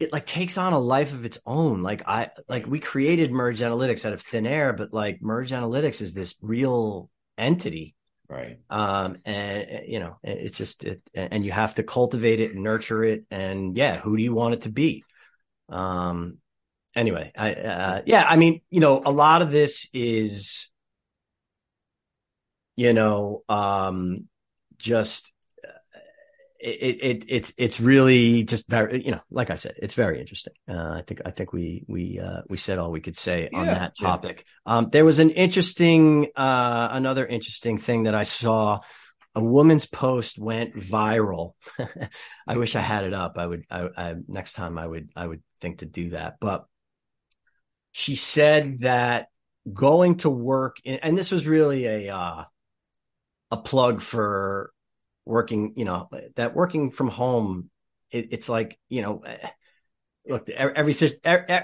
It 0.00 0.12
like 0.12 0.26
takes 0.26 0.56
on 0.56 0.72
a 0.72 0.78
life 0.78 1.12
of 1.12 1.24
its 1.26 1.38
own. 1.44 1.82
Like 1.82 2.02
I 2.08 2.30
like 2.48 2.66
we 2.66 2.80
created 2.80 3.30
Merge 3.30 3.60
Analytics 3.60 4.06
out 4.06 4.14
of 4.14 4.22
thin 4.22 4.46
air, 4.46 4.72
but 4.72 4.94
like 4.94 5.20
Merge 5.20 5.50
Analytics 5.50 6.00
is 6.00 6.14
this 6.14 6.34
real 6.40 7.10
entity. 7.36 7.94
right. 8.28 8.58
Um, 8.70 9.18
and 9.24 9.68
uh, 9.70 9.80
you 9.86 10.00
know, 10.00 10.18
it's 10.22 10.56
just 10.56 10.84
it, 10.84 11.02
and 11.14 11.44
you 11.44 11.52
have 11.52 11.74
to 11.74 11.82
cultivate 11.82 12.40
it 12.40 12.54
and 12.54 12.62
nurture 12.62 13.04
it. 13.04 13.24
And 13.30 13.76
yeah, 13.76 13.98
who 14.00 14.16
do 14.16 14.22
you 14.22 14.32
want 14.32 14.54
it 14.54 14.62
to 14.62 14.70
be? 14.70 15.04
Um, 15.68 16.38
anyway, 16.94 17.30
I 17.36 17.54
uh, 17.54 18.02
yeah, 18.06 18.24
I 18.28 18.36
mean, 18.36 18.62
you 18.70 18.80
know, 18.80 19.02
a 19.04 19.12
lot 19.12 19.42
of 19.42 19.50
this 19.50 19.88
is, 19.92 20.68
you 22.76 22.92
know, 22.92 23.42
um, 23.48 24.28
just 24.78 25.32
it, 26.60 26.98
it 27.02 27.24
it's 27.28 27.52
it's 27.58 27.80
really 27.80 28.44
just 28.44 28.68
very 28.68 29.04
you 29.04 29.12
know 29.12 29.20
like 29.30 29.50
I 29.50 29.54
said 29.56 29.74
it's 29.78 29.94
very 29.94 30.20
interesting. 30.20 30.52
Uh, 30.68 30.92
I 30.98 31.02
think 31.06 31.20
I 31.24 31.30
think 31.30 31.52
we 31.52 31.84
we 31.88 32.20
uh, 32.20 32.42
we 32.48 32.56
said 32.56 32.78
all 32.78 32.90
we 32.90 33.00
could 33.00 33.16
say 33.16 33.50
on 33.54 33.70
Yeah, 33.70 33.72
that 33.72 33.96
yeah. 33.98 34.12
topic. 34.12 34.44
Um, 34.66 34.90
there 34.90 35.04
was 35.04 35.18
an 35.18 35.30
interesting 35.30 36.28
uh, 36.36 36.88
another 36.92 37.26
interesting 37.26 37.78
thing 37.78 38.04
that 38.04 38.14
I 38.14 38.22
saw. 38.24 38.80
A 39.34 39.42
woman's 39.42 39.86
post 39.86 40.38
went 40.38 40.76
viral. 40.76 41.54
I 42.48 42.56
wish 42.58 42.76
I 42.76 42.80
had 42.80 43.04
it 43.04 43.14
up. 43.14 43.38
I 43.38 43.46
would. 43.46 43.64
I, 43.70 43.88
I 43.96 44.14
next 44.28 44.54
time 44.54 44.78
I 44.78 44.86
would. 44.86 45.10
I 45.16 45.26
would 45.26 45.42
think 45.60 45.78
to 45.78 45.86
do 45.86 46.10
that. 46.10 46.36
But 46.40 46.66
she 47.92 48.16
said 48.16 48.80
that 48.80 49.28
going 49.72 50.16
to 50.18 50.30
work, 50.30 50.76
and 50.84 51.16
this 51.16 51.30
was 51.30 51.46
really 51.46 51.86
a 51.86 52.14
uh, 52.14 52.44
a 53.50 53.56
plug 53.56 54.00
for 54.00 54.72
working 55.30 55.72
you 55.76 55.84
know 55.84 56.08
that 56.36 56.54
working 56.54 56.90
from 56.90 57.08
home 57.08 57.70
it, 58.10 58.28
it's 58.32 58.48
like 58.48 58.78
you 58.88 59.02
know 59.02 59.20
eh, 59.26 59.48
look 60.28 60.48
every 60.50 60.84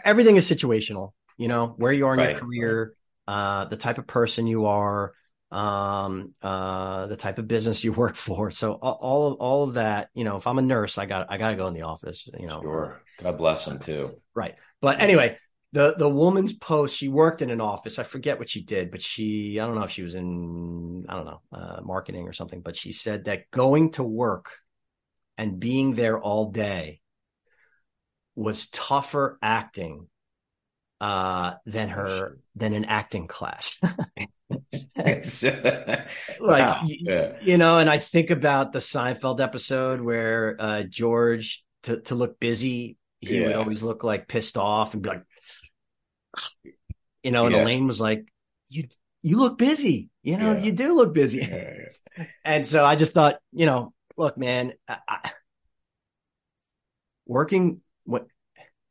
everything 0.05 0.37
is 0.37 0.49
situational 0.49 1.13
you 1.37 1.49
know 1.49 1.75
where 1.77 1.93
you 1.93 2.07
are 2.07 2.15
in 2.15 2.21
Right, 2.21 2.31
your 2.31 2.41
career 2.41 2.95
uh 3.29 3.65
the 3.67 3.77
type 3.77 3.99
of 3.99 4.07
person 4.07 4.47
you 4.47 4.67
are 4.67 5.13
um 5.51 6.35
uh 6.43 7.07
the 7.07 7.17
type 7.17 7.39
of 7.39 7.47
business 7.47 7.85
you 7.85 7.93
work 8.05 8.17
for 8.17 8.51
so 8.51 8.73
all 8.75 9.29
of 9.29 9.35
all 9.35 9.63
of 9.65 9.75
that 9.75 10.09
you 10.15 10.25
know 10.25 10.37
if 10.37 10.47
i'm 10.47 10.59
a 10.59 10.63
nurse 10.63 10.99
i 10.99 11.07
got 11.07 11.27
i 11.31 11.37
got 11.37 11.51
to 11.51 11.57
go 11.57 11.67
in 11.67 11.75
the 11.75 11.83
office 11.83 12.29
you 12.39 12.47
know 12.47 12.61
Sure. 12.63 13.01
God 13.23 13.39
bless 13.39 13.65
them 13.65 13.79
too. 13.79 14.21
Right. 14.35 14.55
But 14.81 15.01
anyway, 15.01 15.39
the 15.73 15.95
the 15.99 16.09
woman's 16.09 16.53
post, 16.53 16.97
she 16.97 17.09
worked 17.09 17.43
in 17.43 17.51
an 17.51 17.61
office. 17.61 17.99
I 17.99 18.03
forget 18.03 18.39
what 18.39 18.49
she 18.49 18.63
did, 18.63 18.91
but 18.91 19.03
she 19.03 19.59
I 19.61 19.67
don't 19.67 19.75
know 19.75 19.85
if 19.85 19.91
she 19.91 20.03
was 20.03 20.15
in 20.15 21.05
I 21.09 21.15
don't 21.17 21.27
know, 21.27 21.41
uh, 21.53 21.81
marketing 21.83 22.27
or 22.29 22.33
something, 22.33 22.61
but 22.61 22.77
she 22.77 22.93
said 22.93 23.25
that 23.25 23.51
going 23.51 23.93
to 23.93 24.03
work 24.03 24.53
and 25.39 25.61
being 25.61 25.95
there 25.95 26.19
all 26.19 26.51
day 26.51 27.01
was 28.35 28.69
tougher 28.69 29.39
acting 29.43 30.09
uh 31.01 31.55
than 31.67 31.91
her 31.91 32.39
than 32.55 32.73
an 32.73 32.85
acting 32.87 33.27
class. 33.27 33.79
It's- 34.97 35.43
like 36.41 36.41
Wow. 36.41 36.81
Yeah. 36.87 37.37
you 37.43 37.59
know 37.59 37.79
and 37.79 37.91
i 37.91 37.99
think 37.99 38.31
about 38.31 38.73
the 38.73 38.79
seinfeld 38.79 39.41
episode 39.41 40.01
where 40.01 40.57
uh 40.59 40.83
george 40.85 41.65
to, 41.83 42.01
to 42.03 42.15
look 42.15 42.39
busy 42.39 42.97
he 43.21 43.41
would 43.41 43.55
always 43.55 43.83
look 43.83 44.05
like 44.05 44.29
pissed 44.29 44.57
off 44.57 44.95
and 44.95 45.03
be 45.03 45.09
like 45.09 45.23
you 47.23 47.31
know 47.31 47.47
and 47.47 47.55
Yeah. 47.55 47.63
elaine 47.63 47.87
was 47.87 48.01
like 48.01 48.27
you 48.69 48.89
you 49.23 49.39
look 49.39 49.59
busy. 49.59 50.11
You 50.23 50.39
know, 50.39 50.53
Yeah. 50.53 50.65
you 50.65 50.73
do 50.73 50.95
look 50.95 51.15
busy. 51.15 51.49
And 52.45 52.65
so 52.65 52.85
I 52.85 52.97
just 52.97 53.13
thought, 53.13 53.41
you 53.53 53.67
know, 53.67 53.93
look, 54.17 54.39
man, 54.39 54.73
I, 54.89 54.99
I, 55.09 55.31
working 57.27 57.81
what, 58.05 58.27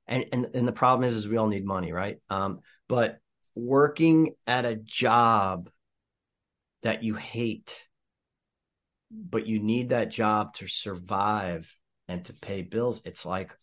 and, 0.08 0.26
and 0.32 0.48
and 0.54 0.68
the 0.68 0.72
problem 0.72 1.08
is, 1.08 1.16
is 1.16 1.28
we 1.28 1.38
all 1.38 1.48
need 1.48 1.66
money, 1.66 1.92
right? 1.92 2.20
Um, 2.30 2.60
but 2.88 3.20
working 3.56 4.36
at 4.46 4.66
a 4.66 4.76
job 4.76 5.70
that 6.84 7.04
you 7.04 7.16
hate, 7.16 7.82
but 9.12 9.48
you 9.48 9.60
need 9.60 9.90
that 9.90 10.10
job 10.12 10.54
to 10.56 10.68
survive 10.68 11.74
and 12.08 12.24
to 12.26 12.34
pay 12.34 12.62
bills, 12.62 13.02
it's 13.06 13.26
like 13.26 13.58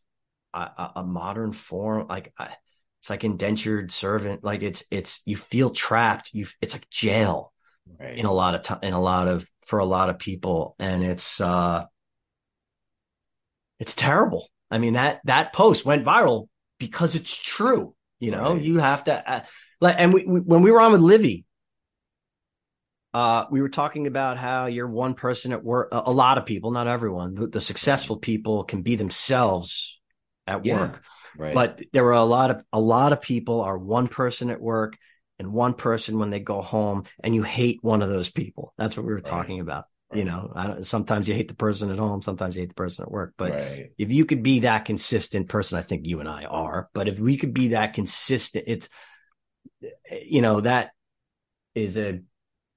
a, 0.54 0.58
a, 0.60 0.92
a 0.96 1.02
modern 1.04 1.52
form, 1.52 2.08
like 2.08 2.32
I, 2.38 2.48
it's 3.02 3.10
like 3.10 3.24
indentured 3.24 3.90
servant. 3.90 4.44
Like 4.44 4.62
it's 4.62 4.84
it's 4.88 5.22
you 5.26 5.36
feel 5.36 5.70
trapped. 5.70 6.30
You 6.32 6.46
it's 6.60 6.72
like 6.74 6.88
jail 6.88 7.52
Right. 7.98 8.16
in 8.16 8.26
a 8.26 8.32
lot 8.32 8.54
of 8.54 8.62
time 8.62 8.78
in 8.82 8.92
a 8.92 9.00
lot 9.00 9.26
of 9.26 9.50
for 9.66 9.80
a 9.80 9.84
lot 9.84 10.08
of 10.08 10.18
people 10.18 10.76
and 10.78 11.02
it's 11.04 11.40
uh 11.40 11.84
it's 13.78 13.94
terrible 13.94 14.48
i 14.70 14.78
mean 14.78 14.94
that 14.94 15.20
that 15.24 15.52
post 15.52 15.84
went 15.84 16.04
viral 16.04 16.48
because 16.78 17.14
it's 17.14 17.36
true 17.36 17.94
you 18.20 18.30
know 18.30 18.54
Right. 18.54 18.62
you 18.62 18.78
have 18.78 19.04
to 19.04 19.30
uh, 19.32 19.40
like 19.80 19.96
and 19.98 20.12
we, 20.12 20.24
we 20.24 20.40
when 20.40 20.62
we 20.62 20.70
were 20.70 20.80
on 20.80 20.92
with 20.92 21.00
livy 21.00 21.44
uh 23.14 23.44
we 23.50 23.60
were 23.60 23.68
talking 23.68 24.06
about 24.06 24.38
how 24.38 24.66
you're 24.66 24.88
one 24.88 25.14
person 25.14 25.52
at 25.52 25.62
work 25.62 25.88
a, 25.92 26.10
lot 26.10 26.38
of 26.38 26.46
people 26.46 26.70
not 26.70 26.86
everyone 26.86 27.34
the, 27.34 27.46
the 27.46 27.60
successful 27.60 28.16
people 28.16 28.64
can 28.64 28.82
be 28.82 28.96
themselves 28.96 30.00
at 30.46 30.64
Yeah. 30.64 30.74
work 30.74 31.02
right. 31.36 31.54
but 31.54 31.80
there 31.92 32.04
were 32.04 32.12
a 32.12 32.24
lot 32.24 32.50
of 32.50 32.64
a 32.72 32.80
lot 32.80 33.12
of 33.12 33.20
people 33.20 33.60
are 33.60 33.76
one 33.76 34.08
person 34.08 34.50
at 34.50 34.60
work 34.60 34.96
and 35.38 35.52
one 35.52 35.74
person 35.74 36.18
when 36.18 36.30
they 36.30 36.40
go 36.40 36.60
home 36.60 37.04
and 37.22 37.34
you 37.34 37.42
hate 37.42 37.78
one 37.82 38.02
of 38.02 38.08
those 38.08 38.30
people 38.30 38.74
that's 38.78 38.96
what 38.96 39.06
we 39.06 39.12
were 39.12 39.20
Right. 39.20 39.24
talking 39.24 39.60
about 39.60 39.84
you 40.14 40.24
know 40.24 40.52
I 40.54 40.66
don't, 40.66 40.86
sometimes 40.86 41.26
you 41.26 41.34
hate 41.34 41.48
the 41.48 41.54
person 41.54 41.90
at 41.90 41.98
home 41.98 42.22
sometimes 42.22 42.54
you 42.54 42.62
hate 42.62 42.68
the 42.68 42.74
person 42.74 43.04
at 43.04 43.10
work 43.10 43.34
but 43.36 43.52
right. 43.52 43.90
if 43.98 44.10
you 44.12 44.24
could 44.24 44.42
be 44.42 44.60
that 44.60 44.84
consistent 44.84 45.48
person 45.48 45.78
i 45.78 45.82
think 45.82 46.06
you 46.06 46.20
and 46.20 46.28
i 46.28 46.44
are 46.44 46.88
but 46.92 47.08
if 47.08 47.18
we 47.18 47.36
could 47.36 47.54
be 47.54 47.68
that 47.68 47.94
consistent 47.94 48.64
it's 48.66 48.88
you 50.10 50.42
know 50.42 50.60
that 50.60 50.90
is 51.74 51.96
a 51.96 52.20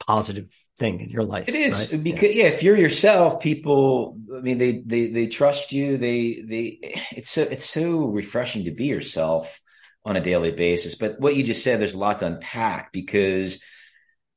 positive 0.07 0.49
thing 0.77 0.99
in 0.99 1.09
your 1.09 1.23
life 1.23 1.47
It 1.47 1.55
is 1.55 1.91
right? 1.91 2.03
because 2.03 2.35
yeah. 2.35 2.45
if 2.45 2.63
you're 2.63 2.75
yourself, 2.77 3.39
people. 3.39 4.17
I 4.35 4.41
mean, 4.41 4.57
they 4.57 4.81
they 4.85 5.07
they 5.07 5.27
trust 5.27 5.71
you. 5.71 5.97
They 5.97 6.41
they. 6.41 6.79
It's 7.11 7.29
so 7.29 7.43
it's 7.43 7.69
so 7.69 8.05
refreshing 8.05 8.65
to 8.65 8.71
be 8.71 8.85
yourself 8.85 9.61
on 10.03 10.15
a 10.15 10.21
daily 10.21 10.51
basis. 10.51 10.95
But 10.95 11.19
what 11.19 11.35
you 11.35 11.43
just 11.43 11.63
said, 11.63 11.79
there's 11.79 11.95
a 11.95 11.99
lot 11.99 12.19
to 12.19 12.27
unpack 12.27 12.91
because, 12.91 13.59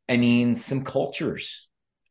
I 0.09 0.17
mean, 0.17 0.57
some 0.57 0.85
cultures, 0.85 1.69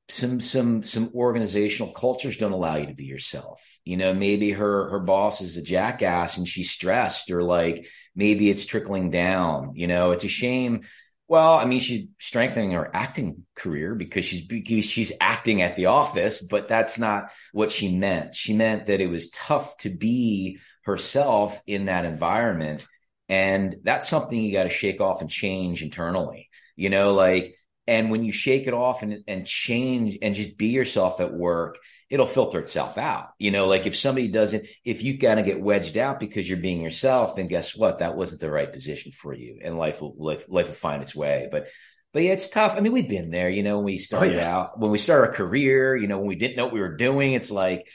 some 0.09 0.39
some 0.41 0.83
some 0.83 1.11
organizational 1.15 1.93
cultures 1.93 2.37
don't 2.37 2.51
allow 2.51 2.75
you 2.75 2.87
to 2.87 2.93
be 2.93 3.05
yourself. 3.05 3.79
You 3.83 3.97
know, 3.97 4.13
maybe 4.13 4.51
her 4.51 4.89
her 4.89 4.99
boss 4.99 5.41
is 5.41 5.57
a 5.57 5.63
jackass 5.63 6.37
and 6.37 6.47
she's 6.47 6.69
stressed, 6.71 7.31
or 7.31 7.43
like 7.43 7.87
maybe 8.15 8.49
it's 8.49 8.65
trickling 8.65 9.09
down. 9.09 9.71
You 9.75 9.87
know, 9.87 10.11
it's 10.11 10.25
a 10.25 10.29
shame. 10.29 10.83
Well, 11.27 11.55
I 11.55 11.65
mean, 11.65 11.81
she's 11.81 12.07
strengthening 12.19 12.71
her 12.71 12.89
acting 12.93 13.45
career 13.55 13.95
because 13.95 14.23
she's 14.23 14.45
because 14.47 14.85
she's 14.85 15.11
acting 15.19 15.61
at 15.61 15.75
the 15.75 15.87
office, 15.87 16.41
but 16.41 16.69
that's 16.69 16.97
not 16.97 17.31
what 17.51 17.69
she 17.71 17.95
meant. 17.97 18.33
She 18.33 18.53
meant 18.53 18.85
that 18.85 19.01
it 19.01 19.07
was 19.09 19.29
tough 19.31 19.75
to 19.77 19.89
be 19.89 20.59
herself 20.85 21.61
in 21.67 21.85
that 21.85 22.05
environment, 22.05 22.87
and 23.27 23.75
that's 23.83 24.07
something 24.07 24.39
you 24.39 24.53
got 24.53 24.63
to 24.63 24.69
shake 24.69 25.01
off 25.01 25.19
and 25.21 25.29
change 25.29 25.83
internally. 25.83 26.49
You 26.77 26.89
know, 26.89 27.13
like, 27.13 27.55
and 27.87 28.09
when 28.09 28.23
you 28.23 28.31
shake 28.31 28.65
it 28.67 28.73
off 28.73 29.03
and 29.03 29.23
and 29.27 29.45
change 29.45 30.17
and 30.21 30.33
just 30.33 30.57
be 30.57 30.67
yourself 30.67 31.19
at 31.19 31.33
work, 31.33 31.77
it'll 32.09 32.25
filter 32.25 32.59
itself 32.59 32.97
out. 32.97 33.29
You 33.39 33.51
know, 33.51 33.67
like 33.67 33.85
if 33.85 33.97
somebody 33.97 34.27
doesn't, 34.29 34.65
if 34.85 35.03
you 35.03 35.17
kind 35.17 35.39
of 35.39 35.45
get 35.45 35.61
wedged 35.61 35.97
out 35.97 36.19
because 36.19 36.47
you're 36.47 36.57
being 36.57 36.81
yourself, 36.81 37.35
then 37.35 37.47
guess 37.47 37.75
what? 37.75 37.99
That 37.99 38.15
wasn't 38.15 38.41
the 38.41 38.51
right 38.51 38.71
position 38.71 39.11
for 39.11 39.33
you, 39.33 39.59
and 39.63 39.77
life 39.77 40.01
will 40.01 40.15
life, 40.17 40.45
life 40.47 40.67
will 40.67 40.73
find 40.73 41.01
its 41.01 41.15
way. 41.15 41.47
But 41.51 41.67
but 42.13 42.23
yeah, 42.23 42.31
it's 42.31 42.49
tough. 42.49 42.75
I 42.77 42.79
mean, 42.79 42.93
we've 42.93 43.09
been 43.09 43.29
there. 43.31 43.49
You 43.49 43.63
know, 43.63 43.77
when 43.77 43.85
we 43.85 43.95
oh, 43.95 43.97
started 43.97 44.35
yeah. 44.35 44.55
out, 44.55 44.79
when 44.79 44.91
we 44.91 44.97
started 44.97 45.27
our 45.27 45.33
career, 45.33 45.95
you 45.95 46.07
know, 46.07 46.17
when 46.19 46.27
we 46.27 46.35
didn't 46.35 46.55
know 46.57 46.65
what 46.65 46.73
we 46.73 46.79
were 46.79 46.95
doing, 46.95 47.33
it's 47.33 47.51
like 47.51 47.87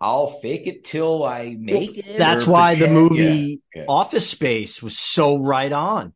I'll 0.00 0.28
fake 0.28 0.66
it 0.66 0.84
till 0.84 1.24
I 1.24 1.56
make 1.58 1.98
it. 1.98 2.18
that's 2.18 2.46
why 2.46 2.76
the 2.76 2.88
movie 2.88 3.62
Yeah, 3.74 3.82
yeah. 3.82 3.86
Office 3.88 4.28
Space 4.30 4.82
was 4.82 4.96
so 4.98 5.38
right 5.38 5.72
on. 5.72 6.12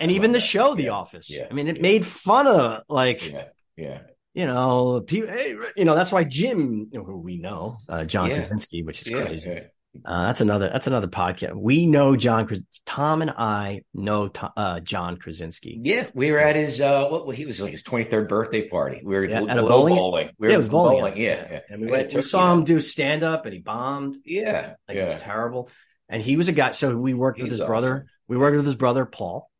And 0.00 0.10
I 0.10 0.14
even 0.14 0.32
the 0.32 0.38
that. 0.38 0.44
show, 0.44 0.74
The 0.74 0.84
Yeah. 0.84 0.90
Office. 0.90 1.30
I 1.50 1.52
mean, 1.52 1.68
it 1.68 1.80
made 1.80 2.06
fun 2.06 2.46
of 2.46 2.82
like, 2.88 3.30
Yeah, 3.30 3.44
yeah, 3.76 3.98
you 4.34 4.46
know, 4.46 5.02
people, 5.06 5.30
hey, 5.30 5.56
you 5.76 5.84
know, 5.84 5.94
that's 5.94 6.12
why 6.12 6.24
Jim, 6.24 6.88
you 6.90 6.98
know, 6.98 7.04
who 7.04 7.18
we 7.18 7.38
know, 7.38 7.78
uh, 7.88 8.04
John 8.04 8.28
Yeah. 8.30 8.36
Krasinski, 8.36 8.82
which 8.82 9.02
is 9.02 9.08
yeah, 9.08 9.22
crazy. 9.26 9.50
yeah. 9.50 9.60
Uh, 10.06 10.24
that's 10.28 10.40
another, 10.40 10.70
that's 10.72 10.86
another 10.86 11.06
podcast. 11.06 11.54
We 11.54 11.84
know 11.84 12.16
John, 12.16 12.48
Thom 12.86 13.20
and 13.20 13.30
I 13.30 13.82
know 13.92 14.28
To- 14.28 14.52
uh, 14.56 14.80
John 14.80 15.18
Krasinski. 15.18 15.78
Yeah, 15.84 16.06
we 16.14 16.30
were 16.30 16.38
at 16.38 16.56
his 16.56 16.80
uh 16.80 17.08
what 17.08 17.26
well, 17.26 17.36
he 17.36 17.44
was 17.44 17.60
like 17.60 17.72
his 17.72 17.82
23rd 17.82 18.26
birthday 18.26 18.68
party. 18.70 19.02
We 19.04 19.14
were 19.14 19.24
Yeah, 19.26 19.42
at 19.42 19.58
a 19.58 19.62
bowling- 19.62 19.94
bowling. 19.96 20.30
We 20.38 20.48
Yeah, 20.48 20.52
were 20.52 20.54
it 20.54 20.58
was 20.58 20.68
bowling. 20.70 21.16
Yeah, 21.18 21.46
yeah. 21.50 21.60
And 21.68 21.82
we 21.82 21.88
went, 21.90 22.14
we 22.14 22.22
saw 22.22 22.54
him 22.54 22.64
do 22.64 22.80
stand 22.80 23.22
up 23.22 23.44
and 23.44 23.52
he 23.52 23.60
bombed. 23.60 24.16
Yeah, 24.24 24.76
Like 24.88 24.96
it 24.96 25.04
was 25.12 25.20
terrible. 25.20 25.68
And 26.08 26.22
he 26.22 26.38
was 26.38 26.48
a 26.48 26.52
guy. 26.52 26.70
So 26.72 26.96
we 26.96 27.12
worked 27.12 27.38
with 27.38 27.48
He's 27.50 27.58
his 27.58 27.66
brother. 27.66 28.06
We 28.28 28.38
worked 28.38 28.56
with 28.56 28.64
his 28.64 28.76
brother, 28.76 29.04
Paul, 29.04 29.50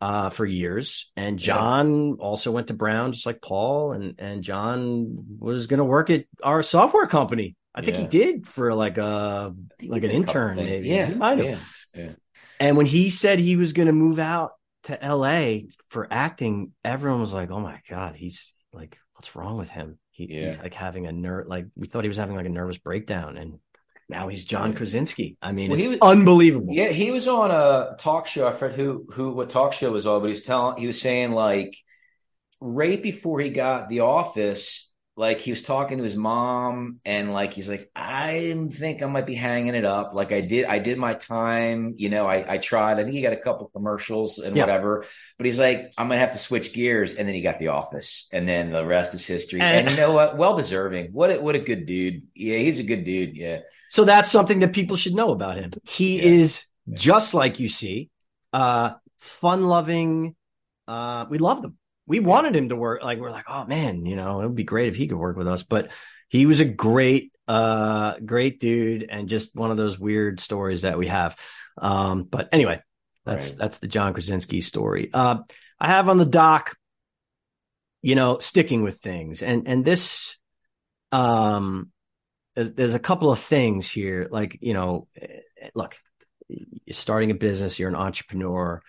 uh, 0.00 0.30
for 0.30 0.44
years. 0.44 1.10
And 1.16 1.40
Yeah. 1.40 1.54
John 1.54 2.16
also 2.20 2.50
went 2.52 2.68
to 2.68 2.74
Brown, 2.74 3.12
just 3.12 3.26
like 3.26 3.40
Paul. 3.42 3.92
And, 3.92 4.14
and 4.18 4.42
John 4.42 5.24
was 5.38 5.66
going 5.66 5.78
to 5.78 5.84
work 5.84 6.10
at 6.10 6.24
our 6.42 6.62
software 6.62 7.06
company. 7.06 7.56
I 7.74 7.82
think 7.82 7.96
he 7.98 8.06
did 8.06 8.46
for 8.48 8.72
like 8.74 8.96
a 8.96 9.54
like 9.82 10.02
an 10.02 10.08
did 10.10 10.22
a 10.22 10.24
couple 10.24 10.40
intern, 10.42 10.56
maybe. 10.56 10.88
Yeah, 10.88 11.06
He 11.06 11.14
might 11.14 11.38
have. 11.38 11.70
yeah. 11.94 12.12
And 12.58 12.76
when 12.78 12.86
he 12.86 13.10
said 13.10 13.38
he 13.38 13.56
was 13.56 13.74
going 13.74 13.86
to 13.86 13.92
move 13.92 14.18
out 14.18 14.52
to 14.84 14.98
LA 15.02 15.66
for 15.90 16.08
acting, 16.10 16.72
everyone 16.82 17.20
was 17.20 17.34
like, 17.34 17.50
"Oh 17.50 17.60
my 17.60 17.78
god, 17.86 18.14
he's 18.16 18.50
like, 18.72 18.98
what's 19.14 19.36
wrong 19.36 19.58
with 19.58 19.68
him? 19.68 19.98
He, 20.10 20.26
He's 20.26 20.58
like 20.58 20.72
having 20.72 21.06
a 21.06 21.12
nerve. 21.12 21.48
like 21.48 21.66
we 21.76 21.86
thought 21.86 22.04
he 22.04 22.08
was 22.08 22.16
having 22.16 22.34
like 22.36 22.46
a 22.46 22.48
nervous 22.48 22.78
breakdown, 22.78 23.36
and 23.36 23.58
now 24.08 24.28
he's 24.28 24.44
John 24.44 24.74
Krasinski. 24.74 25.36
I 25.42 25.52
mean, 25.52 25.70
Well, 25.70 25.78
he 25.78 25.88
was- 25.88 25.98
unbelievable. 26.00 26.72
Yeah, 26.72 26.88
he 26.88 27.10
was 27.10 27.26
on 27.26 27.50
a 27.50 27.96
talk 27.98 28.26
show. 28.26 28.46
I 28.46 28.52
forget 28.52 28.76
who 28.76 29.06
who 29.12 29.30
what 29.32 29.50
talk 29.50 29.72
show 29.72 29.90
was 29.90 30.06
on, 30.06 30.20
but 30.20 30.26
he 30.26 30.32
was 30.32 30.42
telling 30.42 30.76
he 30.80 30.86
was 30.86 31.00
saying 31.00 31.32
like 31.32 31.76
right 32.60 33.02
before 33.02 33.40
he 33.40 33.50
got 33.50 33.88
the 33.88 34.00
office, 34.00 34.85
like 35.18 35.40
he 35.40 35.50
was 35.50 35.62
talking 35.62 35.96
to 35.96 36.04
his 36.04 36.14
mom 36.16 37.00
and 37.06 37.32
like 37.32 37.54
he's 37.54 37.70
like, 37.70 37.90
I 37.96 38.54
think 38.70 39.02
I 39.02 39.06
might 39.06 39.24
be 39.24 39.34
hanging 39.34 39.74
it 39.74 39.86
up. 39.86 40.12
Like 40.12 40.30
I 40.30 40.42
did 40.42 40.66
I 40.66 40.78
did 40.78 40.98
my 40.98 41.14
time, 41.14 41.94
you 41.96 42.10
know, 42.10 42.26
I 42.26 42.44
I 42.54 42.58
tried. 42.58 42.98
I 42.98 43.02
think 43.02 43.14
he 43.14 43.22
got 43.22 43.32
a 43.32 43.38
couple 43.38 43.70
commercials 43.74 44.38
and 44.38 44.54
Yeah. 44.54 44.64
whatever. 44.64 45.06
But 45.38 45.46
he's 45.46 45.58
like, 45.58 45.92
I'm 45.96 46.08
gonna 46.08 46.20
have 46.20 46.32
to 46.32 46.38
switch 46.38 46.74
gears. 46.74 47.14
And 47.14 47.26
then 47.26 47.34
he 47.34 47.40
got 47.40 47.58
the 47.58 47.68
office. 47.68 48.28
And 48.30 48.46
then 48.46 48.72
the 48.72 48.84
rest 48.84 49.14
is 49.14 49.26
history. 49.26 49.60
And- 49.62 49.88
And, 49.88 49.90
you 49.90 49.96
know 49.96 50.12
what? 50.12 50.36
Well 50.36 50.54
deserving. 50.56 51.12
What 51.12 51.30
a 51.30 51.40
what 51.40 51.54
a 51.54 51.60
good 51.60 51.86
dude. 51.86 52.24
Yeah, 52.34 52.58
he's 52.58 52.78
a 52.78 52.84
good 52.84 53.04
dude. 53.04 53.36
Yeah. 53.36 53.60
So 53.88 54.04
that's 54.04 54.30
something 54.30 54.58
that 54.60 54.74
people 54.74 54.96
should 54.96 55.14
know 55.14 55.30
about 55.30 55.56
him. 55.56 55.70
He 55.84 56.18
Yeah. 56.18 56.24
is 56.42 56.66
just 56.92 57.32
like 57.32 57.58
you 57.58 57.68
see, 57.70 58.10
uh, 58.52 58.90
fun 59.18 59.64
loving. 59.64 60.36
Uh, 60.86 61.24
we 61.30 61.38
love 61.38 61.64
him. 61.64 61.78
We 62.06 62.20
wanted 62.20 62.54
him 62.54 62.68
to 62.68 62.76
work. 62.76 63.02
Like 63.02 63.18
we're 63.18 63.30
like, 63.30 63.46
oh 63.48 63.64
man, 63.66 64.06
you 64.06 64.16
know, 64.16 64.40
it 64.40 64.46
would 64.46 64.54
be 64.54 64.64
great 64.64 64.88
if 64.88 64.96
he 64.96 65.08
could 65.08 65.18
work 65.18 65.36
with 65.36 65.48
us. 65.48 65.62
But 65.62 65.90
he 66.28 66.46
was 66.46 66.60
a 66.60 66.64
great, 66.64 67.32
uh, 67.48 68.16
great 68.24 68.60
dude, 68.60 69.06
and 69.08 69.28
just 69.28 69.54
one 69.54 69.70
of 69.70 69.76
those 69.76 69.98
weird 69.98 70.40
stories 70.40 70.82
that 70.82 70.98
we 70.98 71.06
have. 71.08 71.36
Um, 71.78 72.24
but 72.24 72.48
anyway, 72.52 72.80
that's 73.24 73.50
Right. 73.50 73.58
that's 73.58 73.78
the 73.78 73.88
John 73.88 74.12
Krasinski 74.12 74.60
story. 74.60 75.10
Uh, 75.12 75.38
I 75.78 75.88
have 75.88 76.08
on 76.08 76.18
the 76.18 76.24
doc, 76.24 76.76
you 78.02 78.14
know, 78.14 78.38
sticking 78.38 78.82
with 78.82 78.98
things, 79.00 79.42
and 79.42 79.66
and 79.68 79.84
this, 79.84 80.36
um, 81.12 81.90
there's, 82.54 82.74
there's 82.74 82.94
a 82.94 82.98
couple 83.00 83.30
of 83.30 83.40
things 83.40 83.90
here. 83.90 84.28
Like, 84.30 84.58
you 84.60 84.74
know, 84.74 85.08
eh, 85.20 85.40
look, 85.74 85.96
you're 86.48 86.94
starting 86.94 87.30
a 87.30 87.34
business, 87.34 87.78
you're 87.78 87.88
an 87.88 87.96
entrepreneur, 87.96 88.80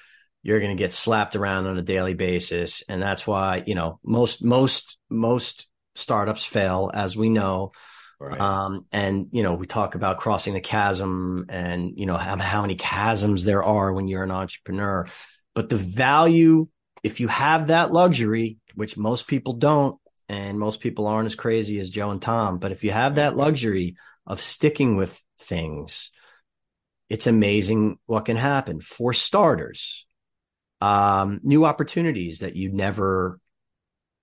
you're 0.48 0.62
going 0.62 0.76
to 0.76 0.82
get 0.82 0.94
slapped 0.94 1.36
around 1.36 1.68
on 1.68 1.78
a 1.78 1.82
daily 1.82 2.14
basis. 2.14 2.82
And 2.88 3.02
that's 3.02 3.28
why, 3.28 3.64
you 3.68 3.76
know, 3.76 4.00
most, 4.02 4.42
most, 4.42 4.96
most 5.10 5.68
startups 5.94 6.46
fail, 6.46 6.90
as 6.94 7.18
we 7.18 7.28
know. 7.28 7.74
Right. 8.18 8.40
Um, 8.40 8.86
and, 8.94 9.28
you 9.34 9.44
know, 9.44 9.56
we 9.56 9.68
talk 9.68 9.96
about 9.96 10.20
crossing 10.20 10.54
the 10.54 10.62
chasm 10.62 11.48
and, 11.50 11.92
you 11.98 12.06
know, 12.06 12.16
how, 12.16 12.38
how 12.38 12.62
many 12.62 12.78
chasms 12.78 13.44
there 13.44 13.62
are 13.62 13.92
when 13.92 14.08
you're 14.08 14.24
an 14.24 14.32
entrepreneur. 14.32 15.08
But 15.54 15.68
the 15.68 15.76
value, 15.76 16.70
if 17.04 17.20
you 17.20 17.28
have 17.28 17.68
that 17.68 17.92
luxury, 17.92 18.58
which 18.74 18.96
most 18.96 19.28
people 19.28 19.52
don't, 19.52 20.00
and 20.30 20.58
most 20.58 20.80
people 20.80 21.08
aren't 21.08 21.26
as 21.26 21.36
crazy 21.36 21.78
as 21.78 21.90
Joe 21.90 22.12
and 22.12 22.22
Thom, 22.22 22.58
but 22.58 22.72
if 22.72 22.86
you 22.86 22.92
have 22.92 23.16
that 23.16 23.36
luxury 23.36 23.98
of 24.26 24.40
sticking 24.40 24.96
with 24.96 25.22
things, 25.42 26.10
it's 27.10 27.28
amazing 27.28 28.00
what 28.06 28.24
can 28.24 28.38
happen. 28.38 28.80
For 28.80 29.12
starters, 29.12 30.06
um, 30.82 31.40
new 31.44 31.66
opportunities 31.66 32.40
that 32.40 32.56
you 32.56 32.72
never 32.72 33.40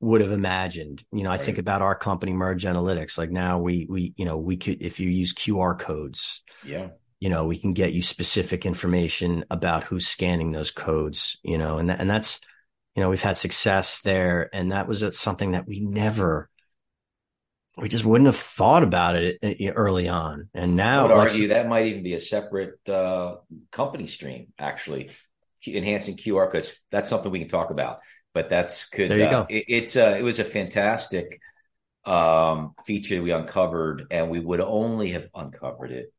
would 0.00 0.20
have 0.20 0.32
imagined. 0.32 1.04
You 1.12 1.24
know, 1.24 1.30
I 1.30 1.38
think 1.38 1.58
about 1.58 1.82
our 1.82 1.94
company, 1.94 2.32
Merge 2.32 2.64
Analytics. 2.64 3.18
Like 3.18 3.30
now, 3.30 3.58
we 3.58 3.86
we 3.88 4.14
you 4.16 4.24
know 4.24 4.36
we 4.36 4.56
could 4.56 4.82
if 4.82 5.00
you 5.00 5.08
use 5.08 5.34
QR 5.34 5.78
codes, 5.78 6.42
yeah, 6.64 6.88
you 7.20 7.30
know, 7.30 7.46
we 7.46 7.58
can 7.58 7.72
get 7.72 7.92
you 7.92 8.02
specific 8.02 8.66
information 8.66 9.44
about 9.50 9.84
who's 9.84 10.06
scanning 10.06 10.52
those 10.52 10.70
codes. 10.70 11.38
You 11.42 11.58
know, 11.58 11.78
and 11.78 11.90
that, 11.90 12.00
and 12.00 12.08
that's 12.08 12.40
you 12.94 13.02
know 13.02 13.08
we've 13.10 13.22
had 13.22 13.38
success 13.38 14.00
there, 14.02 14.50
and 14.52 14.72
that 14.72 14.86
was 14.86 15.04
something 15.18 15.52
that 15.52 15.66
we 15.66 15.80
never. 15.80 16.50
We 17.76 17.88
just 17.88 18.04
wouldn't 18.04 18.26
have 18.26 18.36
thought 18.36 18.84
about 18.84 19.16
it 19.16 19.38
uh, 19.42 19.72
early 19.72 20.08
on, 20.08 20.48
and 20.54 20.76
now 20.76 21.00
I 21.00 21.02
would 21.02 21.12
argue 21.12 21.48
that 21.48 21.66
might 21.66 21.86
even 21.86 22.04
be 22.04 22.14
a 22.14 22.20
separate 22.20 22.88
uh, 22.88 23.38
company 23.72 24.06
stream. 24.06 24.52
Actually, 24.58 25.10
enhancing 25.66 26.16
QR 26.16 26.50
codes. 26.50 26.78
That's 26.90 27.10
something 27.10 27.30
we 27.30 27.40
can 27.40 27.48
talk 27.48 27.70
about. 27.70 28.00
But 28.32 28.50
that's 28.50 28.86
could. 28.86 29.10
There 29.10 29.18
you 29.18 29.24
uh, 29.24 29.30
go. 29.30 29.46
It, 29.48 29.64
it's 29.68 29.96
a. 29.96 30.18
It 30.18 30.22
was 30.22 30.38
a 30.40 30.44
fantastic 30.44 31.40
um, 32.04 32.74
feature 32.84 33.22
we 33.22 33.30
uncovered, 33.30 34.06
and 34.10 34.30
we 34.30 34.40
would 34.40 34.60
only 34.60 35.10
have 35.10 35.28
uncovered 35.34 35.92
it 35.92 36.12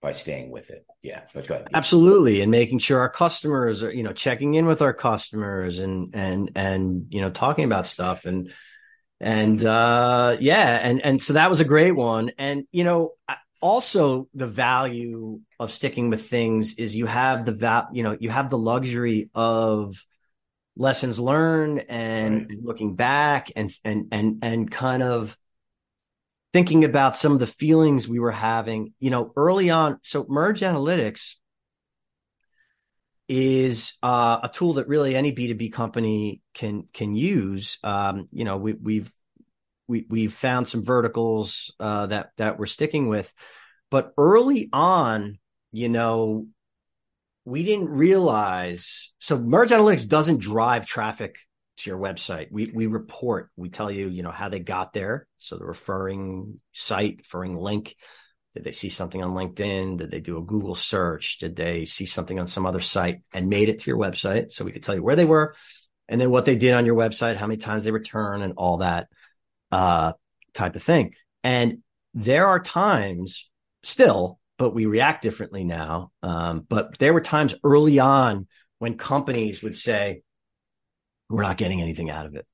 by 0.00 0.12
staying 0.12 0.50
with 0.50 0.70
it. 0.70 0.84
Yeah, 1.02 1.22
but 1.34 1.46
go 1.46 1.54
ahead. 1.54 1.68
Absolutely, 1.74 2.40
and 2.40 2.50
making 2.50 2.78
sure 2.78 3.00
our 3.00 3.08
customers 3.08 3.82
are, 3.82 3.92
you 3.92 4.02
know, 4.02 4.12
checking 4.12 4.54
in 4.54 4.66
with 4.66 4.82
our 4.82 4.94
customers 4.94 5.78
and 5.78 6.14
and 6.14 6.50
and 6.54 7.06
you 7.10 7.20
know, 7.20 7.30
talking 7.30 7.64
about 7.64 7.86
stuff 7.86 8.24
and 8.24 8.52
and 9.20 9.64
uh 9.64 10.36
yeah, 10.40 10.78
and 10.82 11.04
and 11.04 11.22
so 11.22 11.34
that 11.34 11.50
was 11.50 11.60
a 11.60 11.64
great 11.64 11.92
one. 11.92 12.32
And 12.38 12.66
you 12.70 12.84
know, 12.84 13.12
also 13.60 14.28
the 14.34 14.46
value 14.46 15.40
of 15.58 15.72
sticking 15.72 16.10
with 16.10 16.28
things 16.28 16.74
is 16.74 16.96
you 16.96 17.06
have 17.06 17.44
the 17.44 17.52
val, 17.52 17.88
you 17.92 18.02
know, 18.02 18.16
you 18.18 18.30
have 18.30 18.50
the 18.50 18.58
luxury 18.58 19.30
of 19.34 20.04
lessons 20.78 21.18
learned 21.18 21.84
and 21.88 22.48
right. 22.48 22.58
looking 22.62 22.94
back 22.94 23.50
and 23.56 23.70
and 23.84 24.08
and 24.12 24.38
and 24.42 24.70
kind 24.70 25.02
of 25.02 25.36
thinking 26.52 26.84
about 26.84 27.16
some 27.16 27.32
of 27.32 27.40
the 27.40 27.46
feelings 27.46 28.08
we 28.08 28.20
were 28.20 28.30
having 28.30 28.94
you 29.00 29.10
know 29.10 29.32
early 29.36 29.70
on 29.70 29.98
so 30.02 30.24
merge 30.28 30.60
analytics 30.60 31.34
is 33.28 33.92
uh, 34.02 34.38
a 34.44 34.48
tool 34.48 34.74
that 34.74 34.88
really 34.88 35.14
any 35.14 35.32
b2b 35.32 35.72
company 35.72 36.40
can 36.54 36.86
can 36.92 37.14
use 37.14 37.78
um, 37.82 38.28
you 38.32 38.44
know 38.44 38.56
we, 38.56 38.72
we've 38.72 39.10
we, 39.88 40.06
we've 40.08 40.32
found 40.32 40.68
some 40.68 40.84
verticals 40.84 41.74
uh, 41.80 42.06
that 42.06 42.30
that 42.36 42.58
we're 42.58 42.66
sticking 42.66 43.08
with. 43.08 43.32
But 43.90 44.12
early 44.16 44.68
on 44.72 45.38
you 45.72 45.88
know 45.88 46.46
we 47.44 47.64
didn't 47.64 47.88
realize 47.88 49.12
so 49.18 49.38
merge 49.38 49.70
analytics 49.70 50.06
doesn't 50.06 50.40
drive 50.40 50.86
traffic 50.86 51.36
to 51.78 51.90
your 51.90 51.98
website. 51.98 52.48
We 52.50 52.70
we 52.72 52.86
report. 52.86 53.50
We 53.56 53.70
tell 53.70 53.90
you 53.90 54.08
you 54.08 54.22
know 54.22 54.30
how 54.30 54.48
they 54.48 54.60
got 54.60 54.92
there. 54.92 55.26
So 55.38 55.56
the 55.56 55.64
referring 55.64 56.60
site 56.72 57.18
referring 57.18 57.56
link 57.56 57.96
did 58.54 58.64
they 58.64 58.72
see 58.72 58.88
something 58.88 59.22
on 59.22 59.34
linkedin? 59.34 59.98
Did 59.98 60.10
they 60.10 60.20
do 60.20 60.38
a 60.38 60.42
google 60.42 60.74
search? 60.74 61.38
Did 61.38 61.54
they 61.54 61.84
see 61.84 62.06
something 62.06 62.40
on 62.40 62.48
some 62.48 62.66
other 62.66 62.80
site 62.80 63.20
and 63.32 63.48
made 63.48 63.68
it 63.68 63.80
to 63.80 63.90
your 63.90 63.98
website 63.98 64.50
so 64.52 64.64
we 64.64 64.72
could 64.72 64.82
tell 64.82 64.94
you 64.94 65.02
where 65.02 65.16
they 65.16 65.24
were 65.24 65.54
and 66.08 66.20
then 66.20 66.30
what 66.30 66.44
they 66.44 66.56
did 66.56 66.74
on 66.74 66.86
your 66.86 66.96
website 66.96 67.36
how 67.36 67.46
many 67.46 67.58
times 67.58 67.84
they 67.84 67.90
return 67.90 68.42
and 68.42 68.54
all 68.56 68.78
that 68.78 69.08
uh 69.72 70.12
type 70.54 70.76
of 70.76 70.82
thing 70.82 71.14
and 71.44 71.78
there 72.14 72.46
are 72.46 72.60
times 72.60 73.50
still 73.82 74.38
but 74.58 74.74
we 74.74 74.86
react 74.86 75.22
differently 75.22 75.64
now. 75.64 76.10
Um, 76.22 76.66
but 76.68 76.98
there 76.98 77.14
were 77.14 77.20
times 77.20 77.54
early 77.64 78.00
on 78.00 78.48
when 78.78 78.98
companies 78.98 79.62
would 79.62 79.76
say, 79.76 80.22
we're 81.30 81.42
not 81.42 81.56
getting 81.56 81.80
anything 81.80 82.10
out 82.10 82.26
of 82.26 82.34
it. 82.34 82.46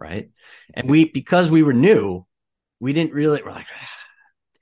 Right. 0.00 0.30
And 0.74 0.90
we, 0.90 1.04
because 1.04 1.50
we 1.50 1.62
were 1.62 1.74
new, 1.74 2.26
we 2.80 2.92
didn't 2.92 3.12
really, 3.12 3.42
we're 3.42 3.52
like, 3.52 3.66
ah, 3.70 3.88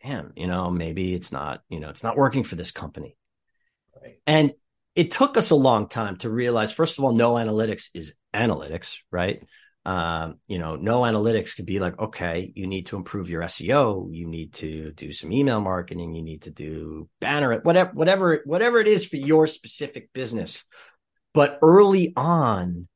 damn, 0.03 0.33
you 0.37 0.47
know, 0.47 0.69
maybe 0.69 1.15
it's 1.15 1.33
not, 1.33 1.63
you 1.69 1.81
know, 1.81 1.89
it's 1.89 2.03
not 2.03 2.17
working 2.17 2.45
for 2.45 2.57
this 2.57 2.73
company. 2.73 3.17
Right. 4.01 4.17
And 4.27 4.53
it 4.95 5.13
took 5.13 5.37
us 5.37 5.51
a 5.51 5.57
long 5.57 5.89
time 5.89 6.17
to 6.19 6.29
realize, 6.29 6.73
first 6.73 6.99
of 6.99 7.05
all, 7.05 7.13
no 7.13 7.35
analytics 7.35 7.89
is 7.95 8.15
analytics, 8.35 8.99
right? 9.11 9.43
Um, 9.85 10.39
you 10.47 10.59
know, 10.59 10.77
no 10.77 11.01
analytics 11.01 11.57
could 11.57 11.67
be 11.67 11.81
like, 11.81 11.99
okay, 11.99 12.53
you 12.55 12.67
need 12.69 12.87
to 12.87 12.97
improve 12.97 13.29
your 13.29 13.43
SEO, 13.43 14.15
you 14.15 14.29
need 14.29 14.55
to 14.55 14.93
do 14.93 15.13
some 15.13 15.33
email 15.33 15.61
marketing, 15.61 16.15
you 16.15 16.23
need 16.23 16.43
to 16.43 16.51
do 16.51 17.09
banner, 17.21 17.61
whatever, 17.61 17.91
whatever, 17.93 18.43
whatever 18.45 18.81
it 18.81 18.87
is 18.87 19.05
for 19.05 19.17
your 19.17 19.49
specific 19.49 20.13
business. 20.13 20.63
But 21.35 21.59
early 21.63 22.13
on, 22.15 22.87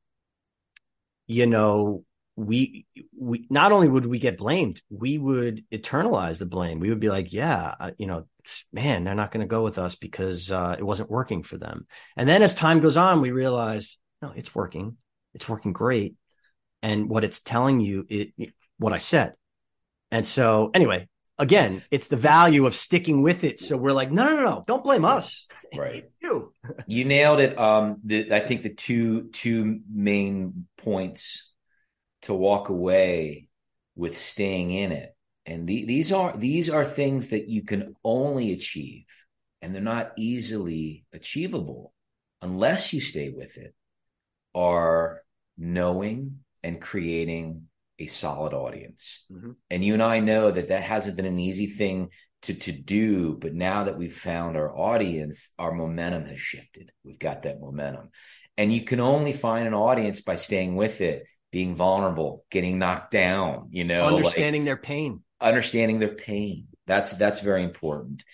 you 1.26 1.46
know, 1.46 2.04
we 2.36 2.86
we 3.18 3.46
not 3.48 3.72
only 3.72 3.88
would 3.88 4.06
we 4.06 4.18
get 4.18 4.38
blamed, 4.38 4.80
we 4.90 5.16
would 5.16 5.64
eternalize 5.72 6.38
the 6.38 6.46
blame. 6.46 6.78
We 6.78 6.90
would 6.90 7.00
be 7.00 7.08
like, 7.08 7.32
yeah, 7.32 7.74
uh, 7.80 7.90
you 7.96 8.06
know, 8.06 8.26
man, 8.72 9.04
they're 9.04 9.14
not 9.14 9.32
going 9.32 9.40
to 9.40 9.48
go 9.48 9.64
with 9.64 9.78
us 9.78 9.96
because 9.96 10.52
uh, 10.52 10.76
it 10.78 10.84
wasn't 10.84 11.10
working 11.10 11.42
for 11.42 11.56
them. 11.56 11.86
And 12.14 12.28
then 12.28 12.42
as 12.42 12.54
time 12.54 12.80
goes 12.80 12.98
on, 12.98 13.22
we 13.22 13.30
realize, 13.30 13.98
no, 14.20 14.32
it's 14.36 14.54
working. 14.54 14.98
It's 15.34 15.48
working 15.48 15.72
great 15.72 16.14
and 16.82 17.08
what 17.08 17.24
it's 17.24 17.40
telling 17.40 17.80
you 17.80 18.06
it, 18.08 18.32
it, 18.38 18.54
what 18.78 18.92
I 18.92 18.98
said. 18.98 19.34
And 20.10 20.26
so 20.26 20.70
anyway, 20.74 21.08
again, 21.38 21.82
it's 21.90 22.08
the 22.08 22.16
value 22.16 22.66
of 22.66 22.74
sticking 22.74 23.22
with 23.22 23.44
it. 23.44 23.60
So 23.60 23.76
we're 23.76 23.92
like, 23.92 24.10
no, 24.10 24.24
no, 24.24 24.36
no, 24.36 24.44
no 24.44 24.64
don't 24.66 24.84
blame 24.84 25.04
us. 25.04 25.46
Right. 25.76 26.04
you. 26.22 26.54
you 26.86 27.04
nailed 27.04 27.40
it. 27.40 27.58
Um, 27.58 27.98
the, 28.04 28.32
I 28.32 28.40
think 28.40 28.62
the 28.62 28.72
two 28.72 29.28
two 29.30 29.80
main 29.92 30.68
points 30.78 31.50
to 32.22 32.32
walk 32.32 32.68
away 32.68 33.48
with 33.94 34.16
staying 34.16 34.70
in 34.70 34.92
it. 34.92 35.14
And 35.44 35.66
the, 35.66 35.84
these 35.84 36.12
are 36.12 36.34
these 36.36 36.70
are 36.70 36.84
things 36.84 37.28
that 37.28 37.48
you 37.48 37.62
can 37.62 37.94
only 38.04 38.52
achieve, 38.52 39.04
and 39.60 39.74
they're 39.74 39.82
not 39.82 40.12
easily 40.16 41.04
achievable 41.12 41.92
unless 42.40 42.92
you 42.92 43.00
stay 43.00 43.30
with 43.30 43.56
it. 43.58 43.74
Are 44.54 45.22
knowing 45.58 46.38
and 46.66 46.80
creating 46.80 47.68
a 47.98 48.06
solid 48.08 48.52
audience. 48.52 49.24
Mm-hmm. 49.32 49.52
And 49.70 49.84
you 49.84 49.94
and 49.94 50.02
I 50.02 50.18
know 50.20 50.50
that 50.50 50.68
that 50.68 50.82
hasn't 50.82 51.16
been 51.16 51.26
an 51.26 51.38
easy 51.38 51.66
thing 51.66 52.10
to 52.42 52.54
to 52.54 52.72
do, 52.72 53.36
but 53.36 53.54
now 53.54 53.84
that 53.84 53.96
we've 53.96 54.14
found 54.14 54.56
our 54.56 54.76
audience, 54.76 55.52
our 55.58 55.72
momentum 55.72 56.24
has 56.26 56.40
shifted. 56.40 56.90
We've 57.04 57.18
got 57.18 57.42
that 57.42 57.60
momentum. 57.60 58.10
And 58.58 58.72
you 58.72 58.82
can 58.82 59.00
only 59.00 59.32
find 59.32 59.66
an 59.66 59.74
audience 59.74 60.22
by 60.22 60.36
staying 60.36 60.76
with 60.76 61.00
it, 61.00 61.24
being 61.52 61.76
vulnerable, 61.76 62.44
getting 62.50 62.78
knocked 62.78 63.12
down, 63.12 63.68
you 63.70 63.84
know, 63.84 64.06
understanding 64.06 64.62
like, 64.62 64.66
their 64.66 64.76
pain. 64.76 65.22
Understanding 65.40 65.98
their 66.00 66.14
pain. 66.14 66.66
That's 66.86 67.14
that's 67.14 67.40
very 67.40 67.62
important. 67.62 68.24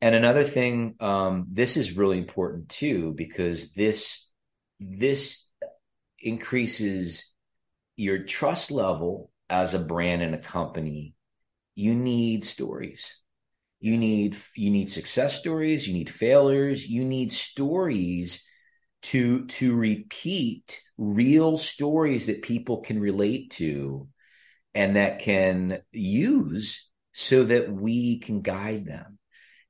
And 0.00 0.14
another 0.14 0.44
thing, 0.44 0.94
um, 1.00 1.46
this 1.52 1.76
is 1.76 1.96
really 1.96 2.18
important 2.18 2.68
too, 2.68 3.14
because 3.14 3.72
this 3.72 4.28
this 4.80 5.48
increases 6.20 7.32
your 7.98 8.20
trust 8.20 8.70
level 8.70 9.30
as 9.50 9.74
a 9.74 9.78
brand 9.78 10.22
and 10.22 10.34
a 10.34 10.38
company, 10.38 11.14
you 11.74 11.94
need 11.94 12.44
stories. 12.44 13.14
You 13.80 13.96
need 13.96 14.36
you 14.56 14.70
need 14.70 14.90
success 14.90 15.38
stories, 15.38 15.86
you 15.86 15.94
need 15.94 16.08
failures, 16.08 16.88
you 16.88 17.04
need 17.04 17.32
stories 17.32 18.44
to 19.02 19.46
to 19.46 19.74
repeat 19.74 20.80
real 20.96 21.56
stories 21.56 22.26
that 22.26 22.42
people 22.42 22.78
can 22.78 23.00
relate 23.00 23.50
to 23.52 24.08
and 24.74 24.96
that 24.96 25.20
can 25.20 25.80
use 25.92 26.88
so 27.12 27.44
that 27.44 27.72
we 27.72 28.20
can 28.20 28.42
guide 28.42 28.86
them. 28.86 29.18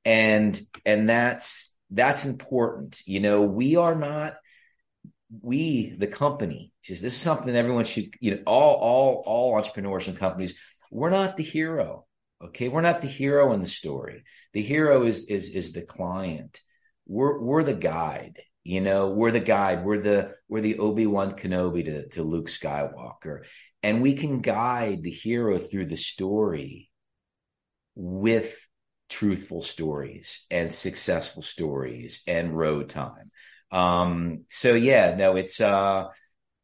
And 0.05 0.59
and 0.85 1.09
that's 1.09 1.75
that's 1.89 2.25
important. 2.25 3.01
You 3.05 3.19
know, 3.19 3.41
we 3.41 3.75
are 3.75 3.95
not 3.95 4.35
we, 5.29 5.91
the 5.91 6.07
company, 6.07 6.73
just 6.83 7.01
this 7.01 7.13
is 7.15 7.21
something 7.21 7.55
everyone 7.55 7.85
should, 7.85 8.13
you 8.19 8.35
know, 8.35 8.41
all 8.45 8.75
all 8.75 9.23
all 9.25 9.55
entrepreneurs 9.55 10.07
and 10.07 10.17
companies, 10.17 10.55
we're 10.91 11.09
not 11.09 11.37
the 11.37 11.43
hero. 11.43 12.05
Okay, 12.41 12.69
we're 12.69 12.81
not 12.81 13.01
the 13.01 13.07
hero 13.07 13.53
in 13.53 13.61
the 13.61 13.67
story. 13.67 14.23
The 14.53 14.61
hero 14.61 15.03
is 15.03 15.25
is 15.25 15.49
is 15.49 15.71
the 15.71 15.81
client. 15.81 16.61
We're 17.05 17.39
we're 17.39 17.63
the 17.63 17.73
guide. 17.73 18.39
You 18.63 18.81
know, 18.81 19.09
we're 19.09 19.31
the 19.31 19.39
guide. 19.39 19.83
We're 19.83 20.01
the 20.01 20.35
we're 20.47 20.61
the 20.61 20.79
Obi 20.79 21.05
Wan 21.05 21.33
Kenobi 21.33 21.85
to 21.85 22.07
to 22.09 22.23
Luke 22.23 22.47
Skywalker, 22.47 23.43
and 23.83 24.01
we 24.01 24.13
can 24.15 24.41
guide 24.41 25.03
the 25.03 25.11
hero 25.11 25.57
through 25.57 25.87
the 25.87 25.97
story 25.97 26.89
with 27.95 28.65
truthful 29.09 29.61
stories 29.61 30.45
and 30.49 30.71
successful 30.71 31.41
stories 31.41 32.21
and 32.27 32.57
road 32.57 32.89
time. 32.89 33.31
Um, 33.71 34.45
so 34.49 34.73
yeah, 34.73 35.15
no, 35.15 35.35
it's 35.35 35.61
uh 35.61 36.07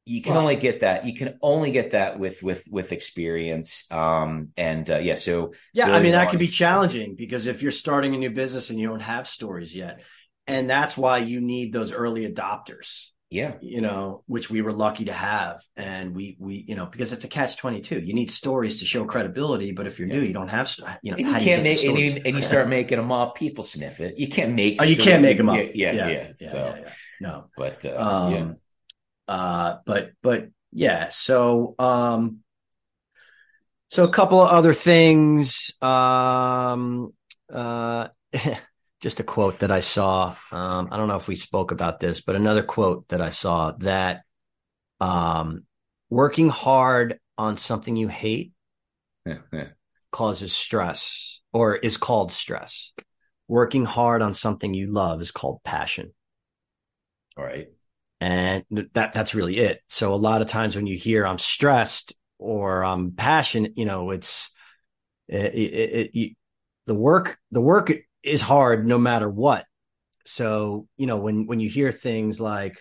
you 0.05 0.21
can 0.21 0.33
well, 0.33 0.43
only 0.43 0.55
get 0.55 0.81
that. 0.81 1.05
You 1.05 1.15
can 1.15 1.39
only 1.41 1.71
get 1.71 1.91
that 1.91 2.19
with 2.19 2.43
with 2.43 2.67
with 2.69 2.91
experience. 2.91 3.85
Um, 3.89 4.49
and 4.55 4.87
uh, 4.89 4.99
yeah, 4.99 5.15
so 5.15 5.53
yeah, 5.73 5.87
really 5.87 5.97
I 5.97 6.03
mean 6.03 6.11
that 6.11 6.29
can 6.29 6.37
be 6.37 6.47
challenging 6.47 7.15
because 7.15 7.47
if 7.47 7.63
you're 7.63 7.71
starting 7.71 8.13
a 8.13 8.17
new 8.17 8.29
business 8.29 8.69
and 8.69 8.79
you 8.79 8.87
don't 8.87 8.99
have 8.99 9.27
stories 9.27 9.75
yet, 9.75 10.01
and 10.45 10.69
that's 10.69 10.95
why 10.95 11.19
you 11.19 11.41
need 11.41 11.73
those 11.73 11.91
early 11.91 12.31
adopters. 12.31 13.07
Yeah. 13.35 13.55
You 13.59 13.81
know, 13.81 14.23
which 14.27 14.49
we 14.49 14.61
were 14.61 14.71
lucky 14.71 15.05
to 15.05 15.13
have. 15.13 15.61
And 15.75 16.15
we, 16.15 16.37
we, 16.39 16.63
you 16.67 16.75
know, 16.75 16.85
because 16.85 17.11
it's 17.11 17.25
a 17.25 17.27
catch 17.27 17.57
22. 17.57 17.99
You 17.99 18.13
need 18.13 18.31
stories 18.31 18.79
to 18.79 18.85
show 18.85 19.03
credibility. 19.03 19.73
But 19.73 19.87
if 19.87 19.99
you're 19.99 20.07
new, 20.07 20.21
you 20.21 20.31
don't 20.31 20.47
have, 20.47 20.73
you 21.01 21.11
know, 21.11 21.17
and 21.17 21.27
you 21.27 21.33
can't 21.33 21.63
make, 21.63 21.83
and 21.83 21.99
you, 21.99 22.21
and 22.25 22.35
you 22.37 22.41
start 22.41 22.69
making 22.69 22.97
them 22.97 23.11
up, 23.11 23.35
people 23.35 23.63
sniff 23.65 23.99
it. 23.99 24.17
You 24.17 24.29
can't 24.29 24.53
make, 24.53 24.77
oh, 24.79 24.85
you 24.85 24.95
can't 24.95 25.21
make 25.21 25.37
them 25.37 25.49
up. 25.49 25.57
Yeah. 25.57 25.67
Yeah. 25.73 25.91
yeah, 25.91 26.07
yeah. 26.07 26.31
yeah 26.39 26.51
so, 26.51 26.75
yeah, 26.79 26.93
no, 27.19 27.45
but, 27.57 27.85
uh, 27.85 27.95
um, 27.97 28.33
yeah. 28.33 28.53
uh, 29.27 29.77
but, 29.85 30.11
but 30.23 30.47
yeah. 30.71 31.09
So, 31.09 31.75
um, 31.77 32.39
so 33.89 34.05
a 34.05 34.09
couple 34.09 34.41
of 34.41 34.49
other 34.49 34.73
things. 34.73 35.71
Um, 35.81 37.13
uh, 37.53 38.07
just 39.01 39.19
a 39.19 39.23
quote 39.23 39.59
that 39.59 39.71
I 39.71 39.81
saw. 39.81 40.35
Um, 40.51 40.89
I 40.91 40.97
don't 40.97 41.07
know 41.07 41.17
if 41.17 41.27
we 41.27 41.35
spoke 41.35 41.71
about 41.71 41.99
this, 41.99 42.21
but 42.21 42.35
another 42.35 42.63
quote 42.63 43.07
that 43.09 43.21
I 43.21 43.29
saw 43.29 43.71
that 43.79 44.21
um, 44.99 45.65
working 46.09 46.49
hard 46.49 47.19
on 47.37 47.57
something 47.57 47.95
you 47.95 48.07
hate 48.07 48.53
causes 50.11 50.53
stress 50.53 51.41
or 51.53 51.75
is 51.75 51.97
called 51.97 52.31
stress. 52.31 52.93
Working 53.47 53.85
hard 53.85 54.21
on 54.21 54.33
something 54.33 54.73
you 54.73 54.91
love 54.91 55.21
is 55.21 55.31
called 55.31 55.61
passion. 55.63 56.13
All 57.37 57.43
right. 57.43 57.67
And 58.21 58.63
that 58.93 59.13
that's 59.13 59.35
really 59.35 59.57
it. 59.57 59.81
So 59.87 60.13
a 60.13 60.15
lot 60.15 60.41
of 60.41 60.47
times 60.47 60.75
when 60.75 60.87
you 60.87 60.97
hear 60.97 61.27
I'm 61.27 61.37
stressed 61.37 62.13
or 62.39 62.83
I'm 62.83 63.11
passionate, 63.11 63.77
you 63.77 63.85
know, 63.85 64.09
it's 64.11 64.49
it, 65.27 65.53
it, 65.53 66.11
it, 66.15 66.35
the 66.85 66.95
work 66.95 67.37
the 67.51 67.61
work 67.61 67.91
is 68.25 68.41
hard 68.41 68.85
no 68.85 68.97
matter 68.97 69.29
what. 69.29 69.65
So, 70.25 70.87
you 70.97 71.07
know, 71.07 71.17
when 71.17 71.45
when 71.45 71.59
you 71.59 71.69
hear 71.69 71.91
things 71.91 72.39
like 72.39 72.77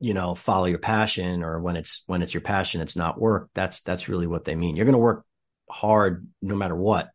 you 0.00 0.14
know, 0.14 0.34
follow 0.34 0.66
your 0.66 0.78
passion 0.78 1.42
or 1.42 1.60
when 1.60 1.76
it's 1.76 2.02
when 2.06 2.22
it's 2.22 2.32
your 2.32 2.40
passion 2.40 2.80
it's 2.80 2.96
not 2.96 3.20
work, 3.20 3.50
that's 3.54 3.80
that's 3.82 4.08
really 4.08 4.26
what 4.26 4.44
they 4.44 4.54
mean. 4.54 4.76
You're 4.76 4.84
going 4.84 4.92
to 4.92 4.98
work 4.98 5.24
hard 5.68 6.26
no 6.40 6.54
matter 6.54 6.76
what. 6.76 7.08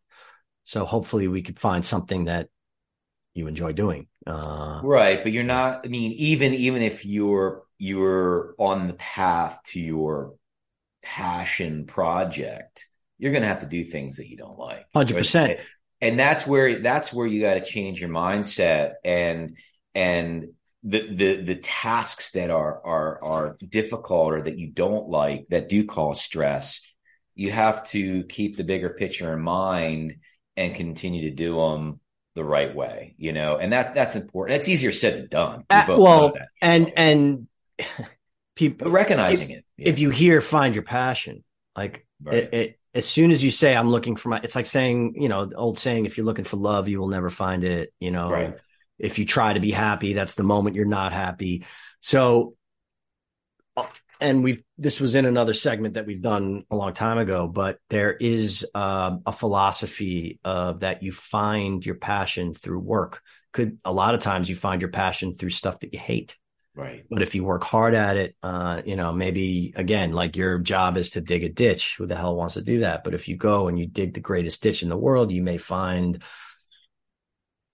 So 0.66 0.86
hopefully 0.86 1.28
we 1.28 1.42
could 1.42 1.60
find 1.60 1.84
something 1.84 2.26
that 2.26 2.50
you 3.34 3.48
enjoy 3.48 3.74
doing. 3.74 4.08
Uh, 4.28 4.82
right, 4.84 5.24
but 5.24 5.32
you're 5.32 5.44
not 5.44 5.86
I 5.86 5.90
mean 5.90 6.12
even 6.14 6.54
even 6.54 6.82
if 6.82 7.06
you're 7.06 7.64
you're 7.78 8.54
on 8.58 8.88
the 8.88 8.94
path 8.94 9.60
to 9.68 9.80
your 9.80 10.34
passion 11.02 11.86
project, 11.86 12.88
you're 13.18 13.32
going 13.32 13.44
to 13.44 13.48
have 13.48 13.60
to 13.60 13.66
do 13.66 13.84
things 13.84 14.18
that 14.18 14.30
you 14.30 14.38
don't 14.38 14.58
like. 14.58 14.86
100% 14.96 15.60
and 16.04 16.20
that's 16.20 16.46
where 16.46 16.80
that's 16.80 17.14
where 17.14 17.26
you 17.26 17.42
got 17.42 17.54
to 17.54 17.64
change 17.64 18.02
your 18.02 18.10
mindset 18.10 18.96
and 19.06 19.58
and 19.96 20.50
the 20.84 21.08
the 21.14 21.36
the 21.42 21.56
tasks 21.56 22.32
that 22.32 22.52
are 22.52 22.86
are 22.86 23.24
are 23.24 23.58
difficult 23.68 24.34
or 24.34 24.42
that 24.42 24.58
you 24.58 24.70
don't 24.70 25.08
like 25.08 25.46
that 25.50 25.70
do 25.70 25.86
cause 25.86 26.22
stress 26.22 26.82
you 27.36 27.52
have 27.52 27.86
to 27.86 28.24
keep 28.26 28.58
the 28.58 28.66
bigger 28.66 28.90
picture 28.90 29.32
in 29.32 29.40
mind 29.40 30.18
and 30.58 30.76
continue 30.76 31.30
to 31.30 31.36
do 31.36 31.56
them 31.56 32.00
the 32.36 32.44
right 32.44 32.76
way 32.76 33.16
you 33.18 33.32
know? 33.32 33.58
And 33.58 33.72
that 33.72 33.96
that's 33.96 34.16
important. 34.16 34.58
That's 34.58 34.68
easier 34.68 34.92
said 34.92 35.14
than 35.16 35.28
done. 35.30 35.64
Uh, 35.70 35.86
well 35.88 36.34
and 36.62 36.92
and 36.98 37.48
people 38.56 38.86
but 38.86 38.92
recognizing 38.92 39.52
if, 39.52 39.58
it 39.60 39.66
yeah. 39.78 39.90
if 39.90 40.00
you 40.00 40.10
hear 40.10 40.42
find 40.42 40.76
your 40.76 40.84
passion 40.84 41.44
like 41.78 42.06
right. 42.22 42.36
it, 42.36 42.54
it 42.54 42.80
as 42.94 43.08
soon 43.08 43.32
as 43.32 43.44
you 43.44 43.52
say 43.52 43.76
I'm 43.76 43.90
looking 43.90 44.16
for 44.16 44.30
my 44.30 44.40
it's 44.44 44.56
like 44.56 44.66
saying, 44.66 45.16
you 45.18 45.30
know, 45.30 45.46
the 45.46 45.56
old 45.56 45.78
saying 45.78 46.06
if 46.06 46.18
you're 46.18 46.26
looking 46.26 46.46
for 46.46 46.58
love, 46.58 46.88
you 46.88 47.00
will 47.00 47.08
never 47.08 47.30
find 47.30 47.64
it, 47.64 47.94
you 48.00 48.12
know. 48.12 48.30
Right. 48.30 48.58
If 49.00 49.20
you 49.20 49.26
try 49.26 49.54
to 49.54 49.60
be 49.60 49.72
happy, 49.72 50.14
that's 50.14 50.36
the 50.36 50.44
moment 50.44 50.76
you're 50.76 50.86
not 50.86 51.14
happy. 51.14 51.66
So 52.00 52.56
and 54.24 54.44
we've 54.44 54.64
this 54.78 55.02
was 55.02 55.16
in 55.16 55.26
another 55.26 55.54
segment 55.54 55.96
that 55.96 56.06
we've 56.06 56.22
done 56.22 56.64
a 56.72 56.76
long 56.76 56.94
time 56.94 57.18
ago, 57.18 57.48
but 57.48 57.80
there 57.90 58.14
is 58.14 58.66
uh, 58.74 59.18
a 59.26 59.34
philosophy 59.34 60.40
of 60.46 60.80
that 60.80 61.04
you 61.04 61.12
find 61.12 61.86
your 61.86 61.96
passion 61.96 62.54
through 62.54 62.80
work. 62.80 63.22
Could 63.52 63.80
a 63.84 63.92
lot 63.92 64.16
of 64.16 64.22
times 64.22 64.48
you 64.48 64.56
find 64.56 64.82
your 64.82 64.92
passion 64.92 65.34
through 65.34 65.50
stuff 65.50 65.80
that 65.80 65.94
you 65.94 66.00
hate. 66.00 66.38
Right. 66.76 67.06
But 67.10 67.22
if 67.22 67.36
you 67.36 67.44
work 67.44 67.64
hard 67.64 67.94
at 67.94 68.18
it, 68.18 68.36
uh, 68.42 68.82
you 68.84 68.96
know, 68.96 69.14
maybe 69.14 69.74
again, 69.76 70.12
like 70.12 70.36
your 70.36 70.58
job 70.58 70.98
is 70.98 71.12
to 71.12 71.22
dig 71.22 71.44
a 71.44 71.50
ditch. 71.50 71.96
Who 71.98 72.08
the 72.08 72.16
hell 72.16 72.36
wants 72.36 72.56
to 72.56 72.64
do 72.64 72.80
that? 72.80 73.04
But 73.04 73.14
if 73.14 73.28
you 73.28 73.38
go 73.38 73.68
and 73.68 73.78
you 73.78 73.86
dig 73.86 74.14
the 74.14 74.20
greatest 74.20 74.64
ditch 74.64 74.82
in 74.82 74.90
the 74.90 74.98
world, 74.98 75.32
you 75.32 75.44
may 75.44 75.60
find 75.60 76.24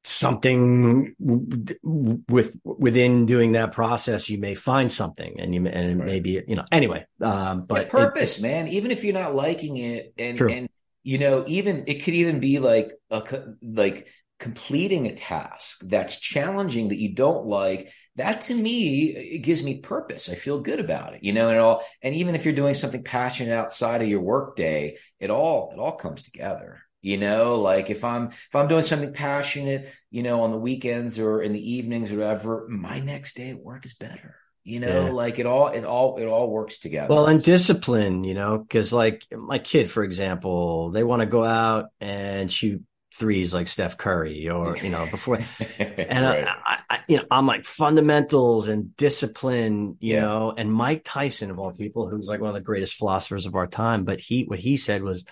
something 0.04 1.14
with 1.20 2.58
within 2.64 3.26
doing 3.26 3.52
that 3.52 3.74
process 3.74 4.30
you 4.30 4.38
may 4.38 4.56
find 4.56 4.90
something 4.90 5.40
and 5.40 5.54
you 5.54 5.68
and 5.68 6.00
right. 6.00 6.06
maybe 6.06 6.42
you 6.48 6.56
know 6.56 6.64
anyway 6.72 7.06
um 7.22 7.66
but 7.66 7.84
yeah, 7.84 7.90
purpose 7.90 8.40
it, 8.40 8.42
man 8.42 8.70
even 8.70 8.92
if 8.92 9.04
you're 9.04 9.14
not 9.14 9.36
liking 9.36 9.76
it 9.76 10.14
and 10.18 10.38
true. 10.38 10.50
and 10.50 10.70
you 11.04 11.18
know 11.18 11.44
even 11.48 11.84
it 11.88 12.04
could 12.04 12.14
even 12.14 12.40
be 12.40 12.60
like 12.60 12.94
a 13.12 13.44
like 13.62 14.08
completing 14.40 15.06
a 15.06 15.14
task 15.14 15.82
that's 15.84 16.18
challenging 16.18 16.90
that 16.90 16.98
you 16.98 17.14
don't 17.14 17.46
like 17.46 17.92
that 18.20 18.42
to 18.42 18.56
me 18.56 19.10
it 19.10 19.40
gives 19.40 19.64
me 19.64 19.80
purpose. 19.80 20.30
I 20.30 20.36
feel 20.36 20.60
good 20.60 20.80
about 20.80 21.14
it 21.14 21.24
you 21.24 21.34
know 21.34 21.50
and 21.50 21.58
it 21.58 21.62
all 21.62 21.84
and 22.02 22.16
even 22.16 22.36
if 22.36 22.46
you're 22.46 22.54
doing 22.54 22.74
something 22.74 23.04
passionate 23.04 23.54
outside 23.54 24.02
of 24.02 24.08
your 24.08 24.22
work 24.22 24.56
day 24.56 24.98
it 25.20 25.30
all 25.30 25.72
it 25.74 25.80
all 25.80 25.96
comes 25.96 26.24
together 26.24 26.80
you 27.02 27.18
know? 27.18 27.60
Like 27.60 27.90
if 27.90 28.04
i'm 28.04 28.28
if 28.28 28.56
i'm 28.56 28.68
doing 28.68 28.84
something 28.84 29.14
passionate 29.14 29.94
you 30.12 30.24
know 30.24 30.42
on 30.42 30.52
the 30.52 30.58
weekends 30.58 31.18
or 31.20 31.42
in 31.42 31.54
the 31.54 31.72
evenings 31.76 32.12
or 32.12 32.18
whatever 32.18 32.68
my 32.70 33.00
next 33.00 33.36
day 33.36 33.52
at 33.52 33.60
work 33.60 33.86
is 33.86 33.94
better 33.94 34.36
you 34.64 34.80
know? 34.80 35.06
Yeah. 35.06 35.12
like 35.12 35.40
it 35.40 35.46
all 35.46 35.70
it 35.70 35.84
all 35.84 36.18
it 36.18 36.26
all 36.26 36.50
works 36.50 36.78
together. 36.78 37.14
Well 37.14 37.28
and 37.28 37.42
discipline 37.42 38.24
you 38.24 38.34
know 38.34 38.58
because 38.58 38.94
like 38.94 39.26
my 39.32 39.60
kid 39.60 39.90
for 39.90 40.04
example 40.04 40.92
they 40.92 41.04
want 41.04 41.22
to 41.22 41.26
go 41.26 41.44
out 41.44 41.90
and 42.00 42.52
shoot 42.52 42.84
threes 43.20 43.54
like 43.54 43.68
Steph 43.68 43.98
Curry 43.98 44.48
or 44.50 44.78
you 44.78 44.90
know 44.90 45.06
before 45.12 45.40
and 45.78 46.26
right. 46.26 46.48
I, 46.48 46.78
I, 46.90 47.00
you 47.10 47.18
know 47.18 47.26
I'm 47.30 47.46
like 47.46 47.66
fundamentals 47.66 48.70
and 48.70 48.96
discipline 48.96 49.98
you 50.00 50.16
yeah. 50.16 50.22
know 50.22 50.54
and 50.58 50.72
Mike 50.72 51.02
Tyson 51.04 51.52
of 51.52 51.60
all 51.60 51.72
people 51.72 52.10
who's 52.10 52.30
like 52.30 52.40
one 52.40 52.48
of 52.48 52.54
the 52.54 52.62
greatest 52.62 52.96
philosophers 52.96 53.46
of 53.46 53.56
our 53.56 53.68
time 53.68 54.06
but 54.06 54.22
he 54.22 54.44
what 54.44 54.58
he 54.58 54.78
said 54.78 55.04
was 55.04 55.26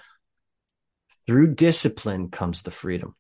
through 1.26 1.56
discipline 1.56 2.30
comes 2.30 2.62
the 2.62 2.72
freedom 2.72 3.16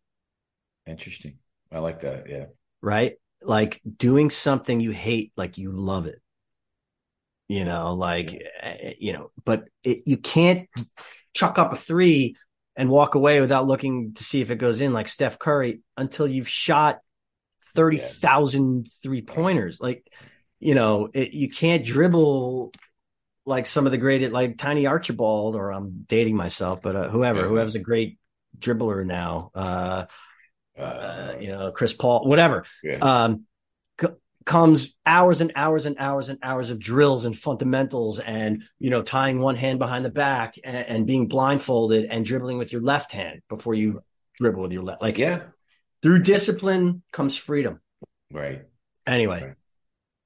interesting 0.85 1.37
I 1.71 1.79
like 1.79 2.01
that 2.01 2.29
yeah 2.29 2.45
right 2.81 3.15
like 3.41 3.81
doing 3.97 4.29
something 4.29 4.81
you 4.81 4.91
hate 4.91 5.31
like 5.37 5.57
you 5.57 5.71
love 5.71 6.07
it 6.07 6.21
you 7.47 7.63
know 7.63 7.93
like 7.95 8.33
yeah. 8.33 8.39
Eh, 8.61 8.93
you 8.99 9.13
know 9.13 9.31
but 9.45 9.69
it, 9.83 10.03
you 10.05 10.17
can't 10.17 10.67
chuck 11.33 11.57
up 11.57 11.71
a 11.71 11.77
three 11.77 12.35
and 12.77 12.89
walk 12.89 13.15
away 13.15 13.41
without 13.41 13.65
looking 13.65 14.13
to 14.13 14.23
see 14.23 14.39
if 14.39 14.51
it 14.51 14.59
goes 14.59 14.79
in 14.79 14.93
like 14.93 15.07
Steph 15.07 15.39
Curry 15.39 15.81
until 15.97 16.27
you've 16.27 16.47
shot 16.47 16.99
30,000 17.73 18.87
three 19.01 19.23
pointers. 19.23 19.79
Like, 19.81 20.07
you 20.59 20.75
know, 20.75 21.09
it, 21.11 21.33
you 21.33 21.49
can't 21.49 21.83
dribble 21.83 22.71
like 23.45 23.65
some 23.65 23.87
of 23.87 23.91
the 23.91 23.97
great, 23.97 24.31
like 24.31 24.59
Tiny 24.59 24.85
Archibald, 24.85 25.55
or 25.55 25.73
I'm 25.73 26.05
dating 26.07 26.35
myself, 26.35 26.81
but 26.83 26.95
uh, 26.95 27.09
whoever, 27.09 27.41
yeah. 27.41 27.47
whoever's 27.47 27.75
a 27.75 27.79
great 27.79 28.19
dribbler 28.59 29.03
now, 29.03 29.49
uh, 29.55 30.05
uh, 30.77 31.33
you 31.39 31.47
know, 31.47 31.71
Chris 31.71 31.93
Paul, 31.93 32.27
whatever. 32.27 32.63
Yeah. 32.83 32.97
Um, 32.97 33.46
comes 34.47 34.95
hours 35.05 35.41
and 35.41 35.51
hours 35.57 35.85
and 35.85 35.97
hours 35.99 36.29
and 36.29 36.39
hours 36.41 36.71
of 36.71 36.79
drills 36.79 37.25
and 37.25 37.37
fundamentals 37.37 38.21
and 38.21 38.63
you 38.79 38.89
know 38.89 39.01
tying 39.03 39.39
one 39.39 39.57
hand 39.57 39.77
behind 39.77 40.05
the 40.05 40.09
back 40.09 40.55
and, 40.63 40.77
and 40.77 41.05
being 41.05 41.27
blindfolded 41.27 42.05
and 42.05 42.25
dribbling 42.25 42.57
with 42.57 42.71
your 42.71 42.81
left 42.81 43.11
hand 43.11 43.41
before 43.49 43.73
you 43.73 44.01
dribble 44.37 44.61
with 44.61 44.71
your 44.71 44.83
left 44.83 45.01
like 45.01 45.17
yeah. 45.17 45.41
through 46.01 46.23
discipline 46.23 47.03
comes 47.11 47.35
freedom. 47.35 47.81
Right. 48.31 48.63
Anyway 49.05 49.41
right. 49.41 49.55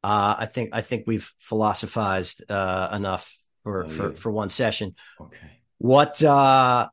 uh 0.04 0.36
i 0.38 0.46
think 0.46 0.70
i 0.74 0.82
think 0.82 1.06
we've 1.08 1.32
philosophized 1.40 2.44
uh 2.50 2.90
enough 2.94 3.36
for 3.64 3.86
oh, 3.86 3.90
for 3.90 4.10
yeah. 4.10 4.16
for 4.16 4.32
one 4.32 4.50
session. 4.50 4.96
Okay. 5.20 5.52
What 5.80 6.22
uh 6.22 6.88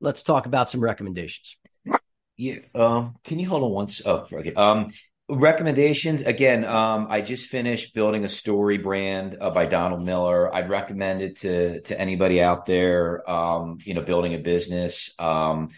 let's 0.00 0.22
talk 0.22 0.46
about 0.46 0.70
some 0.70 0.80
recommendations. 0.80 1.58
Yeah 2.38 2.60
um 2.74 3.16
can 3.24 3.38
you 3.38 3.46
hold 3.46 3.62
on 3.62 3.70
once 3.72 4.00
oh 4.06 4.26
okay 4.32 4.54
um 4.54 4.88
recommendations 5.30 6.22
again 6.22 6.64
um, 6.64 7.06
i 7.10 7.20
just 7.20 7.46
finished 7.46 7.94
building 7.94 8.24
a 8.24 8.28
story 8.28 8.78
brand 8.78 9.36
uh, 9.40 9.50
by 9.50 9.66
donald 9.66 10.02
miller. 10.02 10.52
I'd 10.54 10.68
recommend 10.68 11.22
it 11.22 11.36
to 11.36 11.80
to 11.82 11.98
anybody 11.98 12.42
out 12.42 12.66
there 12.66 13.28
um, 13.30 13.78
you 13.84 13.94
know 13.94 14.02
building 14.02 14.34
a 14.34 14.38
business. 14.38 15.14
Um, 15.18 15.68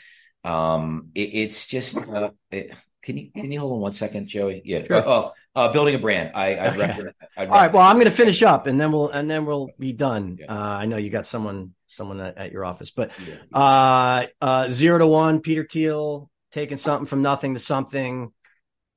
um 0.44 1.10
it, 1.14 1.30
it's 1.34 1.68
just 1.68 1.96
uh, 1.96 2.30
it, 2.50 2.74
can 3.02 3.16
you 3.16 3.30
can 3.32 3.50
you 3.52 3.60
hold 3.60 3.74
on 3.74 3.80
one 3.80 3.92
second 3.92 4.26
joey? 4.26 4.62
Yeah. 4.64 4.82
Sure. 4.82 4.96
uh, 4.96 5.04
oh 5.06 5.32
uh, 5.54 5.72
building 5.72 5.94
a 5.94 5.98
brand. 5.98 6.32
I 6.34 6.54
i 6.54 6.68
okay. 6.68 6.78
recommend, 6.78 7.14
all 7.36 7.46
right. 7.46 7.72
Well 7.72 7.82
i'm 7.82 7.96
going 7.96 8.06
to 8.06 8.10
finish 8.10 8.42
up 8.42 8.66
and 8.66 8.80
then 8.80 8.90
we'll 8.92 9.10
and 9.10 9.30
then 9.30 9.44
we'll 9.46 9.70
be 9.78 9.92
done. 9.92 10.38
Yeah. 10.40 10.46
uh, 10.46 10.78
i 10.82 10.86
know 10.86 10.96
you 10.96 11.10
got 11.10 11.26
someone 11.26 11.74
someone 11.86 12.20
at, 12.20 12.38
at 12.38 12.52
your 12.52 12.64
office 12.64 12.90
but 12.90 13.10
yeah. 13.26 13.58
uh 13.58 14.26
uh 14.40 14.68
zero 14.70 14.98
to 14.98 15.06
one 15.06 15.40
peter 15.40 15.66
thiel 15.70 16.30
taking 16.50 16.78
something 16.78 17.06
from 17.06 17.20
nothing 17.20 17.52
to 17.54 17.60
something 17.60 18.32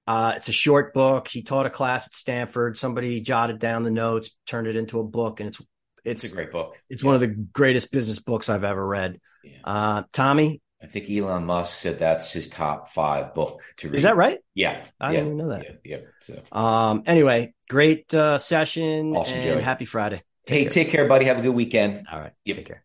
Uh, 0.08 0.34
it's 0.36 0.50
a 0.50 0.54
short 0.54 0.94
book. 0.94 1.28
He 1.28 1.42
taught 1.42 1.66
a 1.66 1.70
class 1.70 2.06
at 2.08 2.14
Stanford. 2.14 2.78
Somebody 2.78 3.22
jotted 3.22 3.60
down 3.60 3.84
the 3.84 3.92
notes, 3.92 4.30
turned 4.46 4.68
it 4.68 4.76
into 4.76 5.00
a 5.00 5.04
book, 5.04 5.40
and 5.40 5.50
it's 5.50 5.60
it's, 6.04 6.24
It's 6.24 6.32
a 6.32 6.36
great 6.36 6.52
book. 6.52 6.80
it's 6.90 7.04
one 7.04 7.16
of 7.16 7.22
the 7.22 7.28
greatest 7.28 7.92
business 7.92 8.20
books 8.20 8.48
I've 8.48 8.64
ever 8.64 8.86
read. 8.86 9.20
Yeah. 9.44 9.58
Uh, 9.64 10.04
Tommy, 10.14 10.62
I 10.82 10.86
think 10.86 11.10
Elon 11.10 11.46
Musk 11.46 11.76
said 11.76 11.98
that's 11.98 12.32
his 12.32 12.48
top 12.48 12.90
five 12.90 13.34
book 13.34 13.64
to 13.78 13.88
read. 13.90 13.96
is 13.96 14.04
that 14.04 14.16
right? 14.16 14.38
Yeah. 14.54 14.86
I 15.00 15.14
yeah, 15.14 15.20
didn't 15.22 15.26
even 15.34 15.38
know 15.38 15.50
that. 15.56 15.66
Yeah. 15.84 15.98
yeah. 15.98 16.06
So, 16.22 16.44
Um, 16.56 17.02
anyway, 17.08 17.56
great 17.70 18.14
uh, 18.14 18.38
session 18.38 19.16
Awesome, 19.16 19.36
and 19.40 19.44
Joey. 19.44 19.62
happy 19.64 19.86
Friday. 19.86 20.22
hey, 20.46 20.64
care. 20.66 20.70
take 20.70 20.90
care, 20.90 21.08
buddy. 21.08 21.26
Have 21.26 21.40
a 21.40 21.42
good 21.42 21.56
weekend. 21.56 22.06
All 22.12 22.20
right, 22.20 22.34
Yep. 22.46 22.58
take 22.58 22.68
care. 22.68 22.85